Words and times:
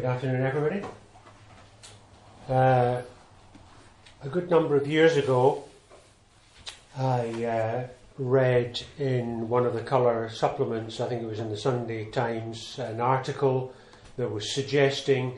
Good 0.00 0.08
afternoon, 0.08 0.46
everybody. 0.46 0.82
Uh, 2.48 3.02
a 4.22 4.28
good 4.30 4.48
number 4.48 4.74
of 4.74 4.88
years 4.88 5.18
ago, 5.18 5.64
I 6.96 7.44
uh, 7.44 7.86
read 8.16 8.80
in 8.98 9.50
one 9.50 9.66
of 9.66 9.74
the 9.74 9.82
colour 9.82 10.30
supplements, 10.30 11.00
I 11.00 11.08
think 11.10 11.22
it 11.22 11.26
was 11.26 11.38
in 11.38 11.50
the 11.50 11.56
Sunday 11.58 12.06
Times, 12.06 12.78
an 12.78 13.02
article 13.02 13.74
that 14.16 14.30
was 14.30 14.54
suggesting 14.54 15.36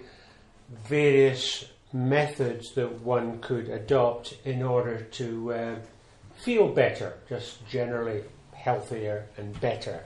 various 0.87 1.65
methods 1.93 2.71
that 2.75 3.01
one 3.01 3.41
could 3.41 3.69
adopt 3.69 4.37
in 4.45 4.63
order 4.63 5.01
to 5.01 5.55
uh, 5.55 5.75
feel 6.37 6.69
better, 6.69 7.15
just 7.29 7.67
generally 7.67 8.23
healthier 8.53 9.27
and 9.37 9.61
better. 9.61 10.05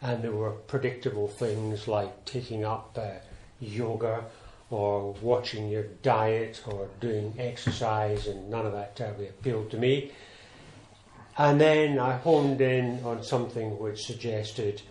And 0.00 0.22
there 0.22 0.32
were 0.32 0.52
predictable 0.52 1.28
things 1.28 1.86
like 1.86 2.24
taking 2.24 2.64
up 2.64 2.96
uh, 2.98 3.10
yoga 3.60 4.24
or 4.70 5.12
watching 5.20 5.68
your 5.68 5.82
diet 6.02 6.62
or 6.66 6.88
doing 7.00 7.34
exercise, 7.38 8.26
and 8.26 8.48
none 8.48 8.66
of 8.66 8.72
that 8.72 8.94
terribly 8.96 9.28
appealed 9.28 9.70
to 9.70 9.76
me. 9.76 10.12
And 11.36 11.60
then 11.60 11.98
I 11.98 12.16
honed 12.18 12.60
in 12.60 13.02
on 13.04 13.22
something 13.24 13.78
which 13.78 14.04
suggested 14.04 14.82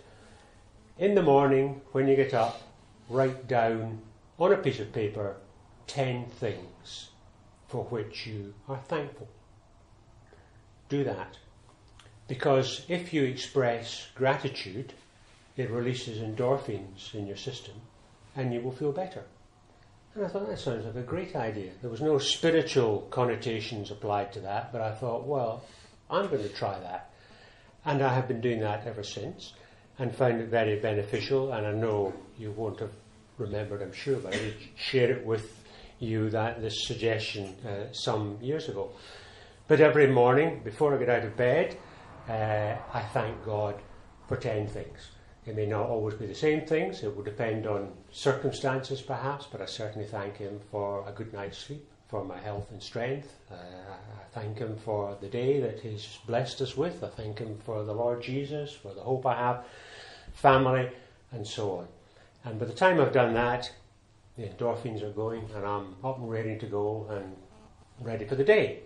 in 0.98 1.14
the 1.14 1.22
morning 1.22 1.80
when 1.92 2.08
you 2.08 2.16
get 2.16 2.34
up, 2.34 2.60
write 3.08 3.48
down 3.48 4.00
on 4.38 4.52
a 4.52 4.56
piece 4.56 4.80
of 4.80 4.92
paper 4.92 5.36
10 5.86 6.26
things 6.26 7.10
for 7.68 7.84
which 7.84 8.26
you 8.26 8.52
are 8.68 8.80
thankful. 8.88 9.28
Do 10.88 11.04
that. 11.04 11.38
Because 12.28 12.84
if 12.88 13.14
you 13.14 13.24
express 13.24 14.08
gratitude, 14.14 14.92
it 15.56 15.70
releases 15.70 16.18
endorphins 16.18 17.14
in 17.14 17.26
your 17.26 17.36
system 17.36 17.74
and 18.40 18.54
you 18.54 18.60
will 18.60 18.72
feel 18.72 18.92
better. 18.92 19.22
And 20.14 20.24
I 20.24 20.28
thought 20.28 20.48
that 20.48 20.58
sounds 20.58 20.84
like 20.84 20.96
a 20.96 21.02
great 21.02 21.36
idea. 21.36 21.72
There 21.82 21.90
was 21.90 22.00
no 22.00 22.18
spiritual 22.18 23.02
connotations 23.10 23.90
applied 23.90 24.32
to 24.32 24.40
that, 24.40 24.72
but 24.72 24.80
I 24.80 24.92
thought, 24.92 25.26
well, 25.26 25.62
I'm 26.10 26.26
going 26.28 26.42
to 26.42 26.48
try 26.48 26.78
that. 26.80 27.10
And 27.84 28.02
I 28.02 28.12
have 28.12 28.26
been 28.26 28.40
doing 28.40 28.60
that 28.60 28.86
ever 28.86 29.04
since 29.04 29.52
and 29.98 30.14
found 30.14 30.40
it 30.40 30.48
very 30.48 30.80
beneficial. 30.80 31.52
And 31.52 31.66
I 31.66 31.72
know 31.72 32.12
you 32.38 32.50
won't 32.50 32.80
have 32.80 32.92
remembered, 33.38 33.82
I'm 33.82 33.92
sure, 33.92 34.16
but 34.16 34.34
I 34.34 34.38
did 34.38 34.54
share 34.74 35.10
it 35.12 35.24
with 35.24 35.64
you 36.00 36.30
that 36.30 36.60
this 36.60 36.86
suggestion 36.86 37.54
uh, 37.66 37.92
some 37.92 38.38
years 38.40 38.68
ago. 38.68 38.90
But 39.68 39.80
every 39.80 40.08
morning, 40.08 40.62
before 40.64 40.94
I 40.94 40.98
get 40.98 41.08
out 41.08 41.24
of 41.24 41.36
bed, 41.36 41.76
uh, 42.28 42.76
I 42.92 43.02
thank 43.12 43.44
God 43.44 43.80
for 44.26 44.36
10 44.36 44.66
things. 44.66 45.10
It 45.46 45.56
may 45.56 45.66
not 45.66 45.88
always 45.88 46.14
be 46.14 46.26
the 46.26 46.34
same 46.34 46.66
things, 46.66 47.02
it 47.02 47.16
will 47.16 47.22
depend 47.22 47.66
on 47.66 47.92
circumstances 48.12 49.00
perhaps, 49.00 49.46
but 49.50 49.62
I 49.62 49.66
certainly 49.66 50.06
thank 50.06 50.36
Him 50.36 50.60
for 50.70 51.08
a 51.08 51.12
good 51.12 51.32
night's 51.32 51.58
sleep, 51.58 51.88
for 52.08 52.24
my 52.24 52.38
health 52.38 52.70
and 52.70 52.82
strength. 52.82 53.38
Uh, 53.50 53.54
I 53.54 54.24
thank 54.32 54.58
Him 54.58 54.76
for 54.76 55.16
the 55.20 55.28
day 55.28 55.58
that 55.60 55.80
He's 55.80 56.18
blessed 56.26 56.60
us 56.60 56.76
with. 56.76 57.02
I 57.02 57.08
thank 57.08 57.38
Him 57.38 57.58
for 57.64 57.84
the 57.84 57.94
Lord 57.94 58.22
Jesus, 58.22 58.72
for 58.72 58.92
the 58.92 59.00
hope 59.00 59.24
I 59.24 59.34
have, 59.34 59.64
family, 60.34 60.90
and 61.32 61.46
so 61.46 61.78
on. 61.78 61.88
And 62.44 62.58
by 62.58 62.66
the 62.66 62.72
time 62.74 63.00
I've 63.00 63.12
done 63.12 63.32
that, 63.34 63.72
the 64.36 64.46
endorphins 64.46 65.02
are 65.02 65.10
going, 65.10 65.48
and 65.54 65.64
I'm 65.64 65.96
up 66.04 66.18
and 66.18 66.30
ready 66.30 66.58
to 66.58 66.66
go 66.66 67.06
and 67.10 67.34
ready 68.00 68.26
for 68.26 68.34
the 68.34 68.44
day. 68.44 68.80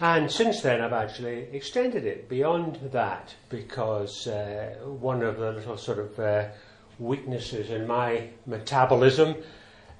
And 0.00 0.30
since 0.30 0.60
then, 0.60 0.80
I've 0.80 0.92
actually 0.92 1.48
extended 1.52 2.06
it 2.06 2.28
beyond 2.28 2.76
that 2.92 3.34
because 3.48 4.28
uh, 4.28 4.76
one 4.84 5.22
of 5.22 5.38
the 5.38 5.52
little 5.52 5.76
sort 5.76 5.98
of 5.98 6.18
uh, 6.20 6.48
weaknesses 7.00 7.70
in 7.70 7.84
my 7.84 8.28
metabolism 8.46 9.34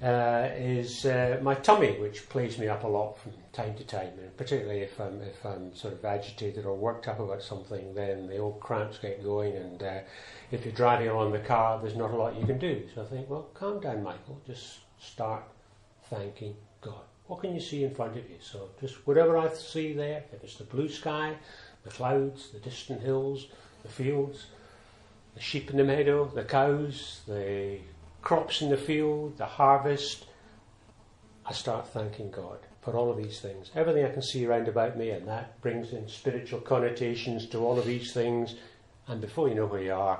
uh, 0.00 0.50
is 0.54 1.04
uh, 1.04 1.40
my 1.42 1.54
tummy, 1.54 1.98
which 1.98 2.28
plays 2.28 2.58
me 2.58 2.68
up 2.68 2.84
a 2.84 2.86
lot 2.86 3.18
from 3.18 3.32
time 3.52 3.74
to 3.74 3.82
time. 3.82 4.12
And 4.20 4.36
particularly 4.36 4.82
if 4.82 5.00
I'm 5.00 5.20
if 5.20 5.44
I'm 5.44 5.74
sort 5.74 5.94
of 5.94 6.04
agitated 6.04 6.64
or 6.64 6.76
worked 6.76 7.08
up 7.08 7.18
about 7.18 7.42
something, 7.42 7.92
then 7.94 8.28
the 8.28 8.38
old 8.38 8.60
cramps 8.60 8.98
get 8.98 9.24
going. 9.24 9.56
And 9.56 9.82
uh, 9.82 9.98
if 10.52 10.64
you're 10.64 10.74
driving 10.74 11.08
along 11.08 11.32
the 11.32 11.40
car, 11.40 11.80
there's 11.80 11.96
not 11.96 12.12
a 12.12 12.16
lot 12.16 12.38
you 12.38 12.46
can 12.46 12.58
do. 12.58 12.84
So 12.94 13.02
I 13.02 13.06
think, 13.06 13.28
well, 13.28 13.48
calm 13.54 13.80
down, 13.80 14.04
Michael. 14.04 14.40
Just 14.46 14.78
start 15.00 15.42
thanking 16.08 16.54
God. 16.80 17.07
What 17.28 17.42
can 17.42 17.54
you 17.54 17.60
see 17.60 17.84
in 17.84 17.94
front 17.94 18.16
of 18.16 18.28
you? 18.28 18.36
So 18.40 18.70
just 18.80 19.06
whatever 19.06 19.36
I 19.36 19.48
see 19.52 19.92
there, 19.92 20.24
if 20.32 20.42
it's 20.42 20.56
the 20.56 20.64
blue 20.64 20.88
sky, 20.88 21.36
the 21.84 21.90
clouds, 21.90 22.50
the 22.50 22.58
distant 22.58 23.02
hills, 23.02 23.46
the 23.82 23.88
fields, 23.88 24.46
the 25.34 25.40
sheep 25.40 25.70
in 25.70 25.76
the 25.76 25.84
meadow, 25.84 26.24
the 26.34 26.42
cows, 26.42 27.20
the 27.28 27.78
crops 28.22 28.62
in 28.62 28.70
the 28.70 28.78
field, 28.78 29.36
the 29.36 29.44
harvest, 29.44 30.24
I 31.44 31.52
start 31.52 31.88
thanking 31.88 32.30
God 32.30 32.58
for 32.80 32.96
all 32.96 33.10
of 33.10 33.18
these 33.18 33.40
things. 33.40 33.70
Everything 33.74 34.06
I 34.06 34.10
can 34.10 34.22
see 34.22 34.46
around 34.46 34.66
about 34.66 34.96
me, 34.96 35.10
and 35.10 35.28
that 35.28 35.60
brings 35.60 35.92
in 35.92 36.08
spiritual 36.08 36.60
connotations 36.60 37.46
to 37.48 37.58
all 37.58 37.78
of 37.78 37.84
these 37.84 38.12
things. 38.14 38.54
And 39.06 39.20
before 39.20 39.48
you 39.48 39.54
know 39.54 39.66
where 39.66 39.82
you 39.82 39.92
are, 39.92 40.18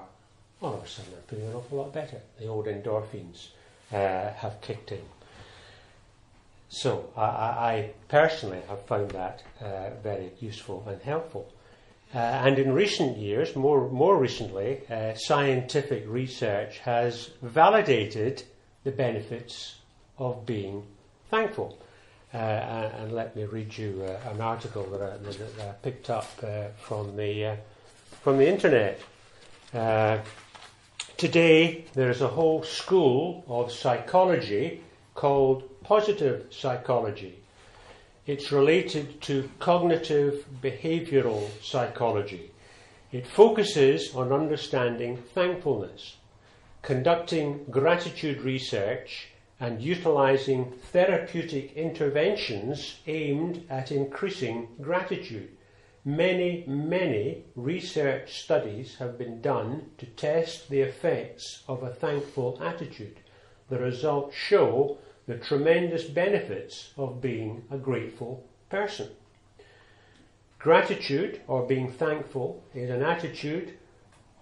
all 0.60 0.74
of 0.74 0.84
a 0.84 0.88
sudden 0.88 1.12
I'm 1.16 1.22
feeling 1.22 1.48
an 1.48 1.54
awful 1.54 1.78
lot 1.78 1.92
better. 1.94 2.20
The 2.38 2.48
old 2.48 2.66
endorphins 2.66 3.48
uh, 3.92 4.32
have 4.34 4.60
kicked 4.60 4.92
in. 4.92 5.00
So 6.68 7.08
I, 7.16 7.22
I, 7.22 7.90
personally 8.08 8.60
have 8.68 8.84
found 8.84 9.10
that 9.12 9.42
uh, 9.60 9.90
very 10.02 10.32
useful 10.38 10.84
and 10.86 11.00
helpful. 11.00 11.50
Uh, 12.14 12.18
and 12.18 12.58
in 12.58 12.72
recent 12.72 13.16
years, 13.16 13.56
more, 13.56 13.88
more 13.90 14.18
recently, 14.18 14.80
uh, 14.90 15.14
scientific 15.14 16.04
research 16.06 16.78
has 16.80 17.30
validated 17.42 18.42
the 18.84 18.90
benefits 18.90 19.76
of 20.18 20.44
being 20.44 20.84
thankful. 21.30 21.78
Uh, 22.32 22.36
and, 22.36 22.94
and, 23.02 23.12
let 23.12 23.34
me 23.34 23.44
read 23.44 23.76
you 23.76 24.04
uh, 24.06 24.30
an 24.30 24.40
article 24.40 24.84
that 24.84 25.00
I, 25.00 25.16
that 25.16 25.68
I 25.68 25.72
picked 25.82 26.10
up 26.10 26.28
uh, 26.42 26.64
from, 26.76 27.16
the, 27.16 27.56
from 28.22 28.36
the 28.36 28.46
internet. 28.46 29.00
today, 31.16 31.84
there 31.94 32.10
is 32.10 32.20
a 32.20 32.28
whole 32.28 32.62
school 32.62 33.44
of 33.48 33.72
psychology 33.72 34.82
called 35.14 35.62
positive 35.88 36.44
psychology. 36.50 37.38
It's 38.26 38.53
related 38.53 39.22
to 39.22 39.49
cognitive 39.59 40.44
behavioral 40.62 41.49
psychology. 41.62 42.50
It 43.10 43.26
focuses 43.26 44.15
on 44.15 44.31
understanding 44.31 45.16
thankfulness, 45.16 46.16
conducting 46.82 47.65
gratitude 47.71 48.43
research, 48.43 49.28
and 49.60 49.81
utilizing 49.81 50.72
therapeutic 50.93 51.72
interventions 51.72 52.97
aimed 53.06 53.65
at 53.71 53.91
increasing 53.91 54.69
gratitude. 54.82 55.48
Many, 56.04 56.65
many 56.66 57.44
research 57.56 58.43
studies 58.43 58.97
have 58.97 59.16
been 59.16 59.41
done 59.41 59.87
to 59.97 60.04
test 60.04 60.69
the 60.69 60.82
effects 60.82 61.62
of 61.66 61.82
a 61.82 61.94
thankful 61.94 62.59
attitude. 62.62 63.21
The 63.71 63.78
results 63.78 64.37
show 64.37 64.98
the 65.28 65.37
tremendous 65.37 66.05
benefits 66.05 66.91
of 66.97 67.21
being 67.21 67.62
a 67.71 67.77
grateful 67.77 68.43
person. 68.71 69.09
Gratitude, 70.59 71.43
or 71.47 71.66
being 71.66 71.93
thankful, 71.93 72.65
is 72.75 72.89
an 72.89 73.03
attitude 73.03 73.75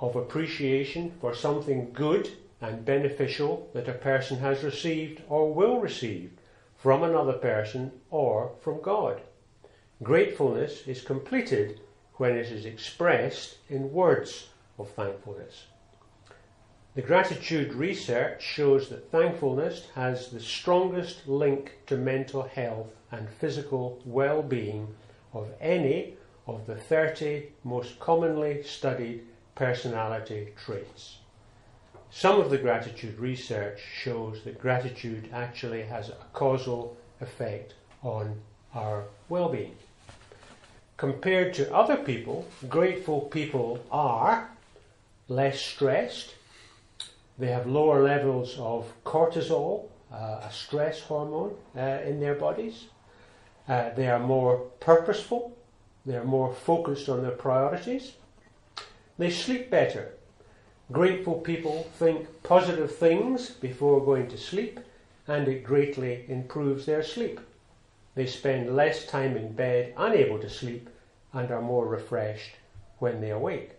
of 0.01 0.15
appreciation 0.15 1.13
for 1.21 1.35
something 1.35 1.93
good 1.93 2.31
and 2.61 2.85
beneficial 2.85 3.69
that 3.75 3.89
a 3.89 3.93
person 3.93 4.39
has 4.39 4.63
received 4.63 5.21
or 5.29 5.53
will 5.53 5.81
receive 5.81 6.31
from 6.77 7.03
another 7.03 7.33
person 7.33 7.91
or 8.11 8.53
from 8.61 8.81
God. 8.81 9.21
Gratefulness 10.05 10.87
is 10.87 11.03
completed 11.03 11.81
when 12.15 12.37
it 12.37 12.47
is 12.47 12.65
expressed 12.65 13.59
in 13.69 13.93
words 13.93 14.51
of 14.79 14.89
thankfulness. 14.91 15.65
The 16.97 17.03
gratitude 17.03 17.75
research 17.75 18.43
shows 18.43 18.89
that 18.89 19.11
thankfulness 19.11 19.89
has 19.95 20.31
the 20.31 20.41
strongest 20.41 21.29
link 21.29 21.73
to 21.89 21.99
mental 21.99 22.45
health 22.45 22.87
and 23.13 23.29
physical 23.29 24.01
well 24.07 24.43
being 24.43 24.95
of 25.35 25.51
any 25.61 26.15
of 26.47 26.65
the 26.67 26.75
30 26.75 27.49
most 27.65 27.99
commonly 27.99 28.63
studied 28.63 29.27
personality 29.55 30.55
traits. 30.57 31.19
Some 32.09 32.41
of 32.41 32.49
the 32.49 32.57
gratitude 32.57 33.19
research 33.19 33.79
shows 33.95 34.43
that 34.45 34.59
gratitude 34.59 35.29
actually 35.35 35.83
has 35.83 36.09
a 36.09 36.17
causal 36.33 36.97
effect 37.21 37.75
on 38.03 38.41
our 38.75 39.05
well 39.29 39.51
being. 39.51 39.77
Compared 40.97 41.53
to 41.53 41.75
other 41.75 41.99
people, 41.99 42.49
grateful 42.71 43.21
people 43.21 43.85
are 43.91 44.49
less 45.29 45.61
stressed, 45.61 46.33
they 47.39 47.49
have 47.49 47.67
lower 47.67 48.03
levels 48.03 48.59
of 48.59 48.93
cortisol, 49.05 49.89
uh, 50.13 50.41
a 50.43 50.51
stress 50.51 51.01
hormone, 51.01 51.55
uh, 51.77 52.01
in 52.05 52.21
their 52.21 52.35
bodies. 52.35 52.87
Uh, 53.69 53.91
they 53.95 54.09
are 54.09 54.21
more 54.21 54.59
purposeful. 54.81 55.57
They 56.07 56.17
are 56.17 56.25
more 56.25 56.53
focused 56.53 57.09
on 57.09 57.23
their 57.23 57.33
priorities. 57.33 58.13
They 59.19 59.31
sleep 59.31 59.71
better. 59.71 60.13
Grateful 60.93 61.41
people 61.41 61.91
think 61.99 62.43
positive 62.43 62.95
things 62.95 63.51
before 63.51 64.05
going 64.05 64.29
to 64.29 64.39
sleep, 64.39 64.79
and 65.27 65.49
it 65.49 65.65
greatly 65.65 66.25
improves 66.29 66.87
their 66.87 67.03
sleep. 67.03 67.41
They 68.15 68.27
spend 68.27 68.75
less 68.75 69.05
time 69.05 69.37
in 69.37 69.53
bed 69.53 69.93
unable 69.97 70.39
to 70.39 70.49
sleep 70.49 70.89
and 71.33 71.51
are 71.51 71.61
more 71.61 71.87
refreshed 71.87 72.53
when 72.99 73.21
they 73.21 73.31
awake. 73.31 73.73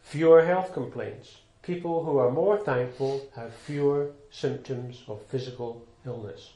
Fewer 0.00 0.46
health 0.46 0.72
complaints. 0.72 1.38
People 1.66 2.04
who 2.04 2.18
are 2.18 2.30
more 2.30 2.58
thankful 2.58 3.28
have 3.34 3.52
fewer 3.52 4.12
symptoms 4.30 5.02
of 5.08 5.20
physical 5.26 5.84
illness. 6.06 6.52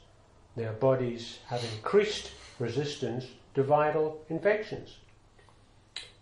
Their 0.55 0.71
bodies 0.71 1.39
have 1.47 1.61
increased 1.75 2.31
resistance 2.59 3.25
to 3.55 3.63
viral 3.65 4.19
infections. 4.29 4.99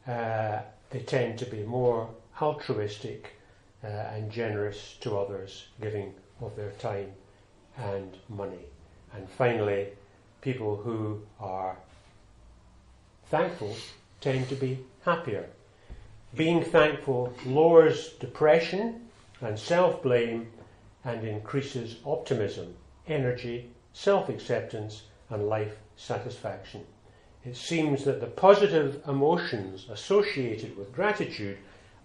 Uh, 0.08 0.62
they 0.90 1.02
tend 1.02 1.38
to 1.38 1.46
be 1.46 1.62
more 1.62 2.10
altruistic 2.42 3.34
uh, 3.84 3.88
and 3.88 4.32
generous 4.32 4.96
to 5.02 5.20
others, 5.20 5.68
giving 5.80 6.16
of 6.42 6.56
their 6.56 6.72
time 6.80 7.12
and 7.78 8.18
money. 8.28 8.66
And 9.14 9.30
finally, 9.30 9.90
people 10.42 10.78
who 10.78 11.22
are 11.40 11.78
thankful 13.28 13.76
tend 14.20 14.50
to 14.50 14.56
be 14.56 14.80
happier. 15.06 15.48
Being 16.36 16.64
thankful 16.64 17.34
lowers 17.46 18.14
depression 18.14 19.10
and 19.42 19.58
self 19.58 20.04
blame 20.04 20.52
and 21.04 21.26
increases 21.28 21.98
optimism, 22.06 22.76
energy, 23.08 23.72
self 23.94 24.30
acceptance, 24.30 25.04
and 25.30 25.48
life 25.50 25.78
satisfaction. 25.96 26.86
It 27.46 27.56
seems 27.56 28.04
that 28.04 28.20
the 28.22 28.28
positive 28.28 29.02
emotions 29.08 29.88
associated 29.90 30.78
with 30.78 30.94
gratitude 30.94 31.58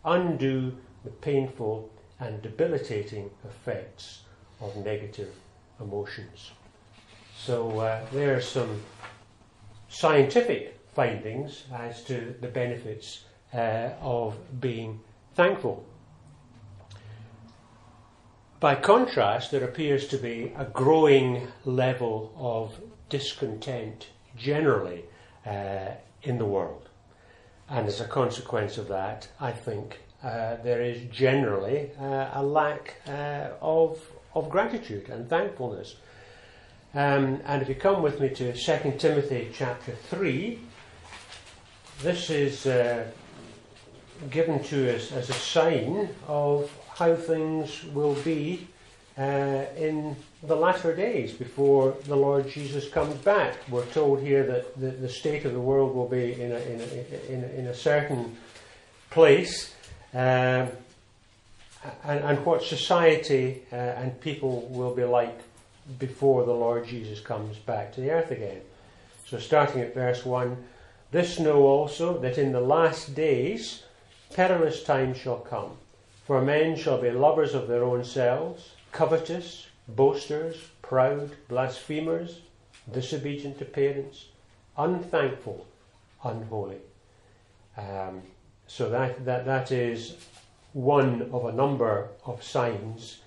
undo 0.04 0.76
the 1.04 1.10
painful 1.10 1.90
and 2.18 2.40
debilitating 2.40 3.30
effects 3.44 4.22
of 4.60 4.76
negative 4.76 5.34
emotions. 5.80 6.52
So 7.36 7.78
uh, 7.80 8.00
there 8.12 8.36
are 8.36 8.40
some 8.40 8.82
scientific 9.88 10.78
findings 10.94 11.64
as 11.74 12.02
to 12.04 12.34
the 12.40 12.48
benefits 12.48 13.24
uh, 13.54 13.90
of 14.00 14.36
being 14.60 15.00
thankful. 15.34 15.84
By 18.60 18.74
contrast, 18.76 19.50
there 19.50 19.64
appears 19.64 20.08
to 20.08 20.16
be 20.16 20.52
a 20.56 20.64
growing 20.64 21.48
level 21.64 22.32
of 22.36 22.80
discontent 23.10 24.08
generally 24.36 25.04
uh, 25.46 25.90
in 26.22 26.38
the 26.38 26.46
world. 26.46 26.88
And 27.68 27.86
as 27.86 28.00
a 28.00 28.06
consequence 28.06 28.78
of 28.78 28.88
that, 28.88 29.28
I 29.40 29.52
think 29.52 30.00
uh, 30.22 30.56
there 30.62 30.82
is 30.82 31.02
generally 31.10 31.90
uh, 32.00 32.30
a 32.32 32.42
lack 32.42 32.94
uh, 33.06 33.50
of, 33.60 34.00
of 34.34 34.48
gratitude 34.48 35.08
and 35.10 35.28
thankfulness. 35.28 35.96
Um, 36.94 37.42
and 37.44 37.60
if 37.60 37.68
you 37.68 37.74
come 37.74 38.02
with 38.02 38.20
me 38.20 38.30
to 38.30 38.52
2 38.54 38.94
Timothy 38.98 39.50
chapter 39.52 39.92
3, 39.92 40.58
this 42.02 42.30
is 42.30 42.66
uh, 42.66 43.04
given 44.30 44.62
to 44.64 44.94
us 44.94 45.12
as 45.12 45.30
a 45.30 45.34
sign 45.34 46.08
of 46.28 46.70
how 46.96 47.14
things 47.14 47.84
will 47.86 48.14
be 48.22 48.66
uh, 49.16 49.64
in 49.76 50.16
the 50.42 50.56
latter 50.56 50.94
days 50.94 51.32
before 51.32 51.96
the 52.06 52.16
Lord 52.16 52.48
Jesus 52.48 52.88
comes 52.88 53.14
back. 53.16 53.56
We're 53.68 53.86
told 53.86 54.20
here 54.20 54.44
that 54.46 54.78
the, 54.78 54.90
the 54.90 55.08
state 55.08 55.44
of 55.44 55.52
the 55.52 55.60
world 55.60 55.94
will 55.94 56.08
be 56.08 56.40
in 56.40 56.52
a, 56.52 56.56
in 56.56 56.80
a, 56.80 57.32
in 57.32 57.44
a, 57.44 57.46
in 57.60 57.66
a 57.66 57.74
certain 57.74 58.36
place. 59.10 59.74
Um, 60.12 60.68
and, 62.02 62.24
and, 62.24 62.46
what 62.46 62.62
society 62.62 63.62
uh, 63.70 63.76
and 63.76 64.18
people 64.20 64.62
will 64.70 64.94
be 64.94 65.04
like 65.04 65.38
before 65.98 66.44
the 66.44 66.52
Lord 66.52 66.86
Jesus 66.86 67.20
comes 67.20 67.58
back 67.58 67.92
to 67.94 68.00
the 68.00 68.10
earth 68.10 68.30
again. 68.30 68.60
So, 69.26 69.38
starting 69.38 69.82
at 69.82 69.94
verse 69.94 70.24
1 70.24 70.56
This 71.10 71.38
know 71.38 71.62
also 71.62 72.18
that 72.18 72.38
in 72.38 72.52
the 72.52 72.60
last 72.60 73.14
days 73.14 73.83
perilous 74.34 74.82
times 74.82 75.16
shall 75.16 75.38
come, 75.38 75.70
for 76.26 76.42
men 76.42 76.76
shall 76.76 77.00
be 77.00 77.10
lovers 77.10 77.54
of 77.54 77.68
their 77.68 77.84
own 77.84 78.04
selves, 78.04 78.72
covetous, 78.92 79.68
boasters, 79.88 80.56
proud, 80.82 81.30
blasphemers, 81.48 82.40
disobedient 82.92 83.58
to 83.58 83.64
parents, 83.64 84.26
unthankful, 84.76 85.66
unholy. 86.24 86.78
Um, 87.76 88.22
so 88.66 88.90
that, 88.90 89.24
that, 89.24 89.46
that 89.46 89.70
is 89.70 90.16
one 90.72 91.30
of 91.32 91.44
a 91.44 91.52
number 91.52 92.08
of 92.26 92.42
signs 92.42 93.18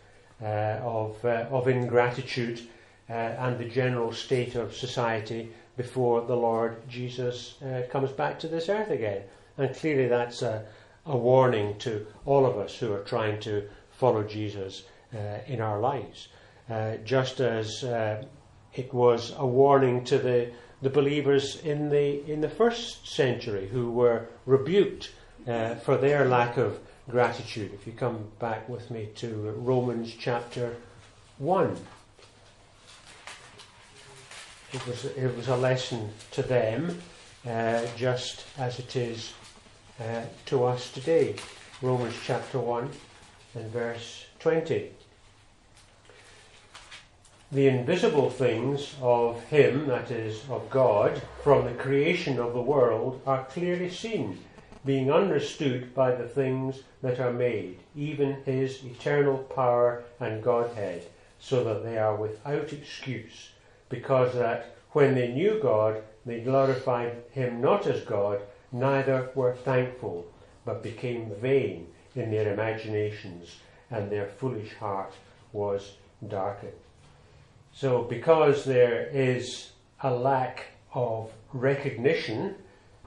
uh, 0.41 0.79
of, 0.83 1.23
uh, 1.23 1.45
of 1.49 1.67
ingratitude 1.67 2.61
uh, 3.09 3.13
and 3.13 3.57
the 3.57 3.69
general 3.69 4.11
state 4.11 4.55
of 4.55 4.75
society 4.75 5.51
before 5.77 6.21
the 6.21 6.35
Lord 6.35 6.77
Jesus 6.89 7.61
uh, 7.61 7.83
comes 7.89 8.11
back 8.11 8.39
to 8.39 8.47
this 8.47 8.67
earth 8.67 8.89
again. 8.89 9.21
And 9.57 9.73
clearly 9.75 10.07
that's 10.07 10.41
a, 10.41 10.65
a 11.07 11.17
warning 11.17 11.77
to 11.79 12.05
all 12.25 12.45
of 12.45 12.57
us 12.57 12.75
who 12.75 12.93
are 12.93 13.03
trying 13.03 13.39
to 13.41 13.67
follow 13.91 14.23
Jesus 14.23 14.83
uh, 15.13 15.39
in 15.47 15.61
our 15.61 15.79
lives. 15.79 16.27
Uh, 16.69 16.97
just 16.97 17.39
as 17.39 17.83
it 18.73 18.93
was 18.93 19.33
a 19.37 19.45
warning 19.45 20.03
to 20.03 20.17
the, 20.17 20.51
the 20.81 20.89
believers 20.89 21.59
in 21.63 21.89
the, 21.89 22.29
in 22.31 22.41
the 22.41 22.49
first 22.49 23.07
century 23.07 23.67
who 23.67 23.89
were 23.89 24.27
rebuked 24.45 25.11
for 25.45 25.97
their 25.97 26.25
lack 26.25 26.57
of 26.57 26.77
gratitude. 27.09 27.73
If 27.73 27.87
you 27.87 27.93
come 27.93 28.27
back 28.37 28.67
with 28.67 28.91
me 28.91 29.09
to 29.15 29.53
Romans 29.57 30.13
chapter 30.19 30.75
1. 31.37 31.77
It 34.73 34.87
was, 34.87 35.05
it 35.05 35.35
was 35.37 35.47
a 35.47 35.55
lesson 35.55 36.09
to 36.31 36.41
them, 36.41 37.01
uh, 37.47 37.85
just 37.95 38.45
as 38.57 38.79
it 38.79 38.95
is 38.95 39.33
uh, 39.99 40.21
to 40.45 40.63
us 40.63 40.91
today. 40.91 41.35
Romans 41.81 42.15
chapter 42.23 42.59
1 42.59 42.89
and 43.55 43.71
verse 43.71 44.25
20. 44.39 44.91
The 47.51 47.67
invisible 47.67 48.29
things 48.29 48.95
of 49.01 49.41
Him, 49.45 49.87
that 49.87 50.11
is, 50.11 50.41
of 50.49 50.69
God, 50.69 51.21
from 51.43 51.65
the 51.65 51.73
creation 51.73 52.39
of 52.39 52.53
the 52.53 52.61
world, 52.61 53.21
are 53.25 53.45
clearly 53.45 53.89
seen 53.89 54.39
being 54.87 55.11
understood 55.11 55.93
by 55.93 56.15
the 56.15 56.27
things 56.27 56.81
that 57.01 57.19
are 57.19 57.33
made, 57.33 57.77
even 57.95 58.41
his 58.45 58.83
eternal 58.85 59.37
power 59.37 60.03
and 60.19 60.41
Godhead, 60.41 61.03
so 61.39 61.63
that 61.65 61.83
they 61.83 61.97
are 61.97 62.15
without 62.15 62.71
excuse, 62.71 63.51
because 63.89 64.33
that 64.33 64.77
when 64.91 65.13
they 65.13 65.27
knew 65.27 65.59
God, 65.61 66.01
they 66.25 66.39
glorified 66.39 67.17
him 67.31 67.61
not 67.61 67.85
as 67.85 68.01
God, 68.01 68.41
neither 68.71 69.29
were 69.35 69.55
thankful, 69.55 70.25
but 70.65 70.83
became 70.83 71.31
vain 71.41 71.87
in 72.15 72.31
their 72.31 72.53
imaginations, 72.53 73.57
and 73.91 74.09
their 74.09 74.27
foolish 74.27 74.73
heart 74.75 75.13
was 75.53 75.93
darkened. 76.27 76.73
So, 77.73 78.03
because 78.03 78.65
there 78.65 79.07
is 79.07 79.71
a 80.01 80.11
lack 80.11 80.65
of 80.93 81.31
recognition 81.53 82.55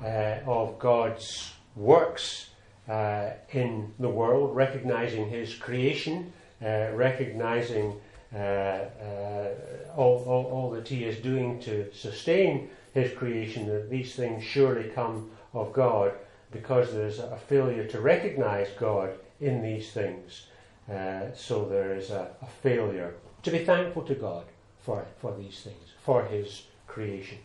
uh, 0.03 0.39
of 0.47 0.79
God's 0.79 1.53
works 1.77 2.51
uh, 2.89 3.31
in 3.53 3.93
the 3.99 4.09
world, 4.09 4.55
recognizing 4.55 5.29
his 5.29 5.55
creation, 5.55 6.33
uh, 6.63 6.91
recognizing 6.93 7.95
uh, 8.33 8.37
uh, 8.37 9.49
all, 9.97 10.25
all, 10.25 10.45
all, 10.47 10.71
that 10.71 10.87
he 10.89 11.05
is 11.05 11.19
doing 11.19 11.61
to 11.61 11.93
sustain 11.93 12.71
his 12.95 13.13
creation, 13.13 13.67
that 13.67 13.91
these 13.91 14.15
things 14.15 14.43
surely 14.45 14.89
come 14.91 15.31
of 15.53 15.73
God, 15.73 16.13
because 16.53 16.93
there's 16.93 17.19
a 17.19 17.39
failure 17.49 17.87
to 17.87 18.01
recognize 18.01 18.69
God 18.79 19.11
in 19.41 19.63
these 19.63 19.93
things. 19.93 20.47
Uh, 20.91 21.33
so 21.35 21.65
there 21.65 21.95
is 21.95 22.11
a, 22.11 22.31
a 22.43 22.47
failure 22.47 23.15
to 23.43 23.51
be 23.51 23.65
thankful 23.65 24.03
to 24.03 24.15
God 24.15 24.45
for, 24.83 25.05
for 25.21 25.35
these 25.37 25.61
things, 25.61 25.89
for 26.03 26.25
his 26.25 26.65
creation. 26.87 27.39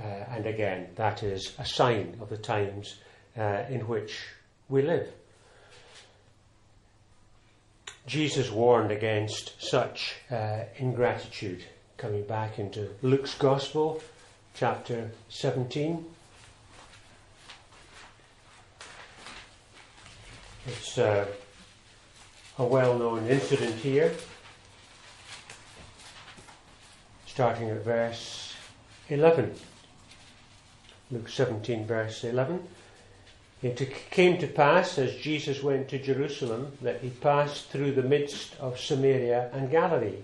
Uh, 0.00 0.04
and 0.30 0.46
again, 0.46 0.88
that 0.96 1.22
is 1.22 1.54
a 1.58 1.64
sign 1.64 2.16
of 2.20 2.28
the 2.28 2.36
times 2.36 2.96
uh, 3.36 3.62
in 3.68 3.80
which 3.88 4.26
we 4.68 4.82
live. 4.82 5.08
Jesus 8.06 8.50
warned 8.50 8.90
against 8.90 9.62
such 9.62 10.16
uh, 10.30 10.60
ingratitude. 10.76 11.64
Coming 11.96 12.24
back 12.24 12.58
into 12.58 12.90
Luke's 13.02 13.34
Gospel, 13.34 14.02
chapter 14.54 15.10
17. 15.28 16.04
It's 20.66 20.98
uh, 20.98 21.26
a 22.58 22.64
well 22.64 22.98
known 22.98 23.26
incident 23.28 23.76
here, 23.76 24.12
starting 27.26 27.70
at 27.70 27.84
verse 27.84 28.54
11. 29.08 29.54
Luke 31.10 31.28
17, 31.28 31.86
verse 31.86 32.24
11. 32.24 32.66
It 33.62 34.10
came 34.10 34.38
to 34.38 34.46
pass, 34.46 34.98
as 34.98 35.16
Jesus 35.16 35.62
went 35.62 35.88
to 35.88 35.98
Jerusalem, 35.98 36.76
that 36.82 37.00
he 37.00 37.10
passed 37.10 37.70
through 37.70 37.92
the 37.92 38.02
midst 38.02 38.54
of 38.60 38.78
Samaria 38.78 39.50
and 39.52 39.70
Galilee. 39.70 40.22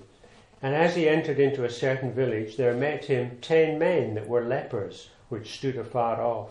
And 0.62 0.74
as 0.74 0.94
he 0.94 1.08
entered 1.08 1.40
into 1.40 1.64
a 1.64 1.70
certain 1.70 2.12
village, 2.12 2.56
there 2.56 2.74
met 2.74 3.06
him 3.06 3.38
ten 3.40 3.78
men 3.78 4.14
that 4.14 4.28
were 4.28 4.44
lepers, 4.44 5.10
which 5.28 5.56
stood 5.58 5.76
afar 5.76 6.22
off. 6.22 6.50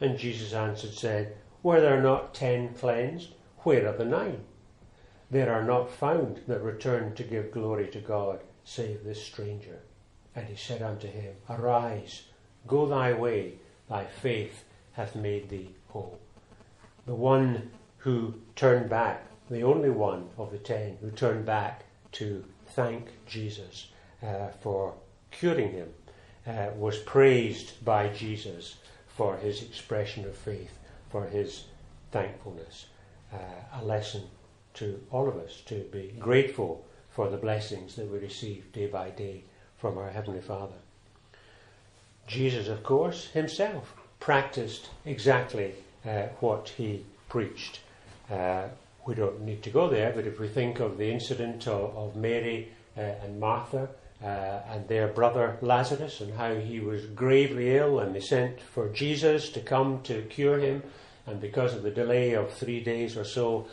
And 0.00 0.18
Jesus 0.18 0.52
answered, 0.52 0.94
said, 0.94 1.36
Were 1.62 1.80
there 1.80 2.02
not 2.02 2.34
ten 2.34 2.74
cleansed? 2.74 3.34
Where 3.58 3.88
are 3.88 3.96
the 3.96 4.04
nine? 4.04 4.44
There 5.30 5.52
are 5.52 5.64
not 5.64 5.90
found 5.90 6.40
that 6.48 6.62
return 6.62 7.14
to 7.14 7.22
give 7.22 7.52
glory 7.52 7.88
to 7.88 8.00
God, 8.00 8.40
save 8.64 9.04
this 9.04 9.22
stranger. 9.22 9.80
And 10.34 10.46
he 10.46 10.56
said 10.56 10.82
unto 10.82 11.06
him, 11.06 11.34
Arise, 11.48 12.22
go 12.66 12.86
thy 12.86 13.12
way, 13.12 13.54
thy 13.88 14.04
faith 14.04 14.64
hath 14.92 15.14
made 15.14 15.48
thee 15.48 15.74
whole 15.88 16.18
the 17.10 17.14
one 17.16 17.70
who 17.98 18.34
turned 18.54 18.88
back, 18.88 19.26
the 19.50 19.62
only 19.62 19.90
one 19.90 20.28
of 20.38 20.52
the 20.52 20.58
ten 20.58 20.96
who 21.00 21.10
turned 21.10 21.44
back 21.44 21.82
to 22.12 22.44
thank 22.68 23.08
Jesus 23.26 23.88
uh, 24.22 24.48
for 24.60 24.94
curing 25.32 25.72
him, 25.72 25.88
uh, 26.46 26.68
was 26.76 26.98
praised 26.98 27.84
by 27.84 28.08
Jesus 28.08 28.76
for 29.20 29.36
his 29.36 29.60
expression 29.60 30.24
of 30.24 30.34
faith, 30.34 30.78
for 31.10 31.26
his 31.26 31.64
thankfulness. 32.10 32.86
Uh, 33.30 33.36
a 33.78 33.84
lesson 33.84 34.22
to 34.72 34.98
all 35.10 35.28
of 35.28 35.36
us 35.36 35.60
to 35.66 35.80
be 35.92 36.14
grateful 36.18 36.86
for 37.10 37.28
the 37.28 37.36
blessings 37.36 37.96
that 37.96 38.10
we 38.10 38.16
receive 38.16 38.72
day 38.72 38.86
by 38.86 39.10
day 39.10 39.44
from 39.76 39.98
our 39.98 40.08
Heavenly 40.08 40.40
Father. 40.40 40.80
Jesus, 42.26 42.66
of 42.68 42.82
course, 42.82 43.26
himself 43.26 43.94
practiced 44.20 44.88
exactly 45.04 45.74
uh, 46.08 46.28
what 46.40 46.70
he 46.78 47.04
preached. 47.28 47.80
Uh, 48.30 48.68
we 49.04 49.14
don't 49.14 49.42
need 49.42 49.62
to 49.64 49.68
go 49.68 49.90
there, 49.90 50.12
but 50.14 50.26
if 50.26 50.40
we 50.40 50.48
think 50.48 50.80
of 50.80 50.96
the 50.96 51.12
incident 51.12 51.68
of, 51.68 51.94
of 51.94 52.16
Mary 52.16 52.70
uh, 52.96 53.02
and 53.22 53.38
Martha 53.38 53.90
uh, 54.22 54.60
and 54.70 54.86
their 54.86 55.08
brother 55.08 55.56
Lazarus 55.62 56.20
and 56.20 56.34
how 56.34 56.54
he 56.54 56.78
was 56.78 57.06
gravely 57.06 57.76
ill 57.76 58.00
and 58.00 58.14
they 58.14 58.20
sent 58.20 58.60
for 58.60 58.88
Jesus 58.90 59.48
to 59.50 59.60
come 59.60 60.02
to 60.02 60.22
cure 60.22 60.58
him, 60.58 60.82
and 61.26 61.40
because 61.40 61.74
of 61.74 61.82
the 61.82 61.90
delay 61.90 62.32
of 62.32 62.52
three 62.52 62.80
days 62.80 63.16
or 63.16 63.24
so, 63.24 63.66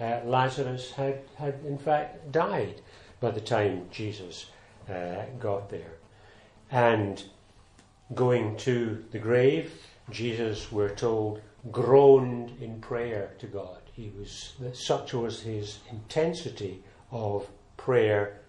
uh, 0.00 0.20
Lazarus 0.24 0.92
had, 0.92 1.20
had 1.36 1.60
in 1.66 1.78
fact 1.78 2.32
died 2.32 2.80
by 3.20 3.30
the 3.30 3.40
time 3.40 3.86
Jesus 3.92 4.46
uh, 4.90 5.22
got 5.38 5.70
there. 5.70 5.94
And 6.70 7.22
going 8.14 8.56
to 8.58 9.04
the 9.12 9.18
grave, 9.18 9.72
Jesus, 10.10 10.72
we're 10.72 10.94
told, 10.94 11.40
groaned 11.70 12.56
in 12.60 12.80
prayer 12.80 13.34
to 13.38 13.46
God. 13.46 13.78
He 13.92 14.10
was 14.18 14.54
such 14.72 15.14
was 15.14 15.42
his 15.42 15.78
intensity 15.90 16.82
of 17.12 17.48
prayer 17.76 18.40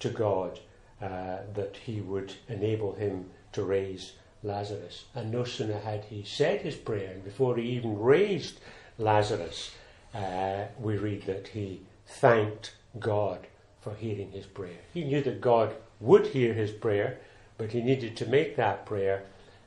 to 0.00 0.08
God 0.08 0.58
uh, 1.00 1.38
that 1.54 1.76
he 1.84 2.00
would 2.00 2.32
enable 2.48 2.94
him 2.94 3.30
to 3.52 3.62
raise 3.62 4.12
Lazarus. 4.42 5.04
And 5.14 5.30
no 5.30 5.44
sooner 5.44 5.78
had 5.78 6.04
he 6.04 6.22
said 6.24 6.60
his 6.60 6.76
prayer, 6.76 7.12
and 7.12 7.24
before 7.24 7.56
he 7.56 7.64
even 7.70 7.98
raised 7.98 8.60
Lazarus, 8.98 9.72
uh, 10.14 10.64
we 10.78 10.96
read 10.96 11.24
that 11.26 11.48
he 11.48 11.82
thanked 12.06 12.74
God 12.98 13.46
for 13.80 13.94
hearing 13.94 14.32
his 14.32 14.46
prayer. 14.46 14.78
He 14.92 15.04
knew 15.04 15.22
that 15.22 15.40
God 15.40 15.74
would 16.00 16.28
hear 16.28 16.54
his 16.54 16.70
prayer, 16.70 17.18
but 17.56 17.72
he 17.72 17.82
needed 17.82 18.16
to 18.16 18.26
make 18.26 18.56
that 18.56 18.86
prayer, 18.86 19.24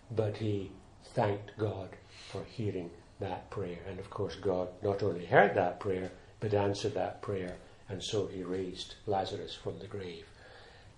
but 0.10 0.38
he 0.38 0.72
thanked 1.04 1.58
God 1.58 1.90
for 2.30 2.44
hearing 2.44 2.90
that 3.20 3.50
prayer. 3.50 3.80
And 3.88 4.00
of 4.00 4.10
course, 4.10 4.36
God 4.36 4.70
not 4.82 5.04
only 5.04 5.26
heard 5.26 5.56
that 5.56 5.80
prayer, 5.80 6.12
but 6.40 6.54
answered 6.54 6.94
that 6.96 7.22
prayer, 7.22 7.56
and 7.88 8.02
so 8.02 8.28
he 8.28 8.44
raised 8.44 8.96
Lazarus 9.06 9.56
from 9.56 9.80
the 9.80 9.88
grave. 9.88 10.26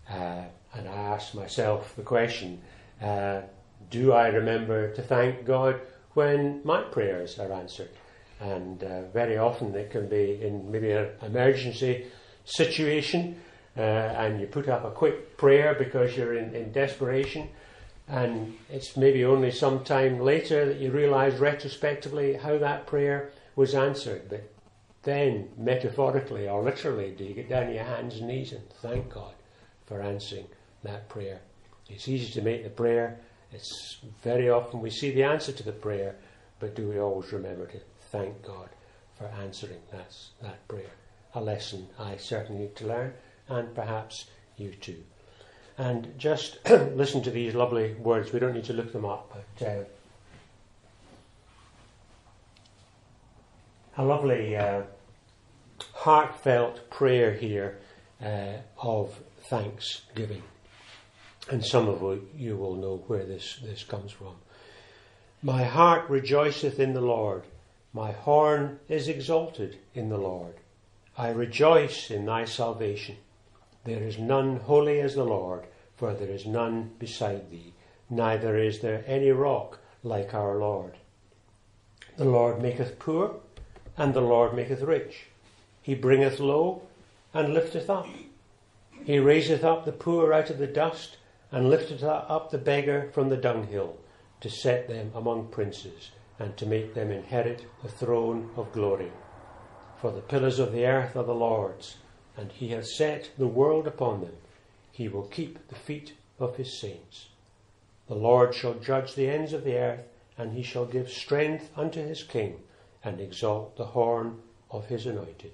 Uh, 0.09 0.43
and 0.73 0.87
I 0.87 0.95
asked 0.95 1.35
myself 1.35 1.95
the 1.95 2.01
question 2.01 2.61
uh, 3.01 3.41
do 3.89 4.13
I 4.13 4.27
remember 4.27 4.93
to 4.93 5.01
thank 5.01 5.45
God 5.45 5.79
when 6.13 6.61
my 6.63 6.81
prayers 6.81 7.37
are 7.37 7.51
answered? 7.51 7.89
And 8.39 8.83
uh, 8.83 9.03
very 9.13 9.37
often 9.37 9.75
it 9.75 9.91
can 9.91 10.09
be 10.09 10.41
in 10.41 10.71
maybe 10.71 10.91
an 10.91 11.09
emergency 11.21 12.07
situation, 12.45 13.39
uh, 13.77 13.81
and 13.81 14.39
you 14.39 14.47
put 14.47 14.67
up 14.67 14.83
a 14.83 14.91
quick 14.91 15.37
prayer 15.37 15.75
because 15.75 16.15
you're 16.17 16.35
in, 16.35 16.55
in 16.55 16.71
desperation 16.71 17.49
and 18.07 18.57
it's 18.69 18.97
maybe 18.97 19.23
only 19.23 19.49
some 19.49 19.83
time 19.83 20.19
later 20.19 20.65
that 20.65 20.77
you 20.77 20.91
realize 20.91 21.39
retrospectively 21.39 22.33
how 22.33 22.57
that 22.57 22.85
prayer 22.85 23.31
was 23.55 23.73
answered. 23.73 24.23
But 24.29 24.51
then, 25.03 25.49
metaphorically 25.57 26.49
or 26.49 26.61
literally, 26.61 27.11
do 27.11 27.23
you 27.23 27.33
get 27.33 27.49
down 27.49 27.67
on 27.67 27.73
your 27.73 27.85
hands 27.85 28.17
and 28.17 28.27
knees 28.27 28.51
and 28.51 28.69
thank 28.81 29.09
God 29.09 29.33
for 29.93 30.01
answering 30.01 30.47
that 30.83 31.07
prayer? 31.07 31.39
It's 31.87 32.07
easy 32.07 32.31
to 32.33 32.41
make 32.41 32.63
the 32.63 32.69
prayer. 32.69 33.19
It's 33.51 33.99
very 34.23 34.49
often 34.49 34.81
we 34.81 34.89
see 34.89 35.11
the 35.11 35.23
answer 35.23 35.51
to 35.51 35.63
the 35.63 35.71
prayer, 35.71 36.15
but 36.59 36.75
do 36.75 36.89
we 36.89 36.99
always 36.99 37.31
remember 37.31 37.67
to 37.67 37.79
thank 38.11 38.41
God 38.41 38.69
for 39.15 39.25
answering 39.25 39.81
that, 39.91 40.15
that 40.41 40.67
prayer? 40.67 40.89
A 41.35 41.41
lesson 41.41 41.87
I 41.99 42.17
certainly 42.17 42.63
need 42.63 42.75
to 42.77 42.87
learn, 42.87 43.13
and 43.47 43.75
perhaps 43.75 44.25
you 44.57 44.71
too 44.71 45.03
and 45.77 46.13
just 46.17 46.57
listen 46.69 47.23
to 47.23 47.31
these 47.31 47.55
lovely 47.55 47.93
words. 47.95 48.31
We 48.31 48.39
don't 48.39 48.53
need 48.53 48.65
to 48.65 48.73
look 48.73 48.93
them 48.93 49.05
up, 49.05 49.35
but 49.57 49.67
uh, 49.67 49.83
a 53.97 54.03
lovely 54.05 54.55
uh, 54.55 54.83
heartfelt 55.93 56.89
prayer 56.89 57.33
here 57.33 57.79
uh, 58.23 58.57
of 58.77 59.19
thanksgiving. 59.53 60.41
And 61.51 61.63
some 61.63 61.87
of 61.87 62.19
you 62.35 62.57
will 62.57 62.73
know 62.73 63.03
where 63.05 63.23
this, 63.23 63.59
this 63.63 63.83
comes 63.83 64.11
from. 64.11 64.33
My 65.43 65.63
heart 65.63 66.09
rejoiceth 66.09 66.79
in 66.79 66.95
the 66.95 67.01
Lord. 67.01 67.43
My 67.93 68.13
horn 68.13 68.79
is 68.89 69.07
exalted 69.07 69.77
in 69.93 70.09
the 70.09 70.17
Lord. 70.17 70.55
I 71.15 71.29
rejoice 71.29 72.09
in 72.09 72.25
thy 72.25 72.45
salvation. 72.45 73.17
There 73.83 74.01
is 74.01 74.17
none 74.17 74.57
holy 74.57 74.99
as 74.99 75.13
the 75.13 75.23
Lord, 75.23 75.65
for 75.97 76.15
there 76.15 76.29
is 76.29 76.47
none 76.47 76.89
beside 76.97 77.51
thee, 77.51 77.73
neither 78.09 78.57
is 78.57 78.79
there 78.79 79.03
any 79.05 79.29
rock 79.29 79.77
like 80.01 80.33
our 80.33 80.55
Lord. 80.55 80.93
The 82.17 82.25
Lord 82.25 82.59
maketh 82.59 82.97
poor, 82.97 83.35
and 83.97 84.15
the 84.15 84.21
Lord 84.21 84.55
maketh 84.55 84.81
rich. 84.81 85.27
He 85.83 85.93
bringeth 85.93 86.39
low, 86.39 86.81
and 87.35 87.53
lifteth 87.53 87.87
up. 87.87 88.07
He 89.05 89.19
raiseth 89.19 89.63
up 89.65 89.83
the 89.83 89.91
poor 89.91 90.31
out 90.31 90.49
of 90.49 90.57
the 90.57 90.67
dust, 90.67 91.17
and 91.51 91.69
lifteth 91.69 92.03
up 92.03 92.51
the 92.51 92.57
beggar 92.57 93.09
from 93.11 93.29
the 93.29 93.37
dunghill, 93.37 93.97
to 94.39 94.49
set 94.49 94.87
them 94.87 95.11
among 95.13 95.47
princes, 95.47 96.11
and 96.39 96.55
to 96.57 96.65
make 96.65 96.93
them 96.93 97.11
inherit 97.11 97.65
the 97.81 97.89
throne 97.89 98.49
of 98.55 98.71
glory. 98.71 99.11
For 99.97 100.11
the 100.11 100.21
pillars 100.21 100.57
of 100.57 100.71
the 100.71 100.85
earth 100.85 101.15
are 101.17 101.23
the 101.23 101.35
Lord's, 101.35 101.97
and 102.37 102.51
he 102.51 102.69
hath 102.69 102.87
set 102.87 103.31
the 103.37 103.47
world 103.47 103.87
upon 103.87 104.21
them. 104.21 104.37
He 104.91 105.07
will 105.07 105.23
keep 105.23 105.67
the 105.67 105.75
feet 105.75 106.13
of 106.39 106.55
his 106.55 106.79
saints. 106.79 107.27
The 108.07 108.15
Lord 108.15 108.55
shall 108.55 108.73
judge 108.75 109.15
the 109.15 109.29
ends 109.29 109.53
of 109.53 109.63
the 109.63 109.77
earth, 109.77 110.03
and 110.37 110.53
he 110.53 110.63
shall 110.63 110.85
give 110.85 111.09
strength 111.09 111.71
unto 111.75 112.01
his 112.01 112.23
king, 112.23 112.61
and 113.03 113.19
exalt 113.19 113.75
the 113.75 113.85
horn 113.85 114.41
of 114.71 114.87
his 114.87 115.05
anointed. 115.05 115.51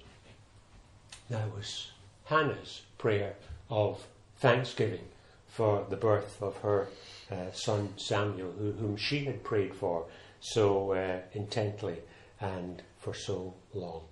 That 1.29 1.53
was 1.53 1.91
Hannah's 2.29 2.83
prayer 2.99 3.33
of 3.71 4.05
thanksgiving 4.37 5.05
for 5.47 5.87
the 5.89 5.97
birth 5.97 6.39
of 6.43 6.57
her 6.57 6.87
uh, 7.31 7.51
son 7.51 7.93
Samuel, 7.97 8.51
who, 8.51 8.71
whom 8.73 8.97
she 8.97 9.25
had 9.25 9.43
prayed 9.43 9.73
for 9.73 10.05
so 10.39 10.91
uh, 10.91 11.21
intently 11.33 11.97
and 12.39 12.83
for 12.99 13.15
so 13.15 13.55
long. 13.73 14.03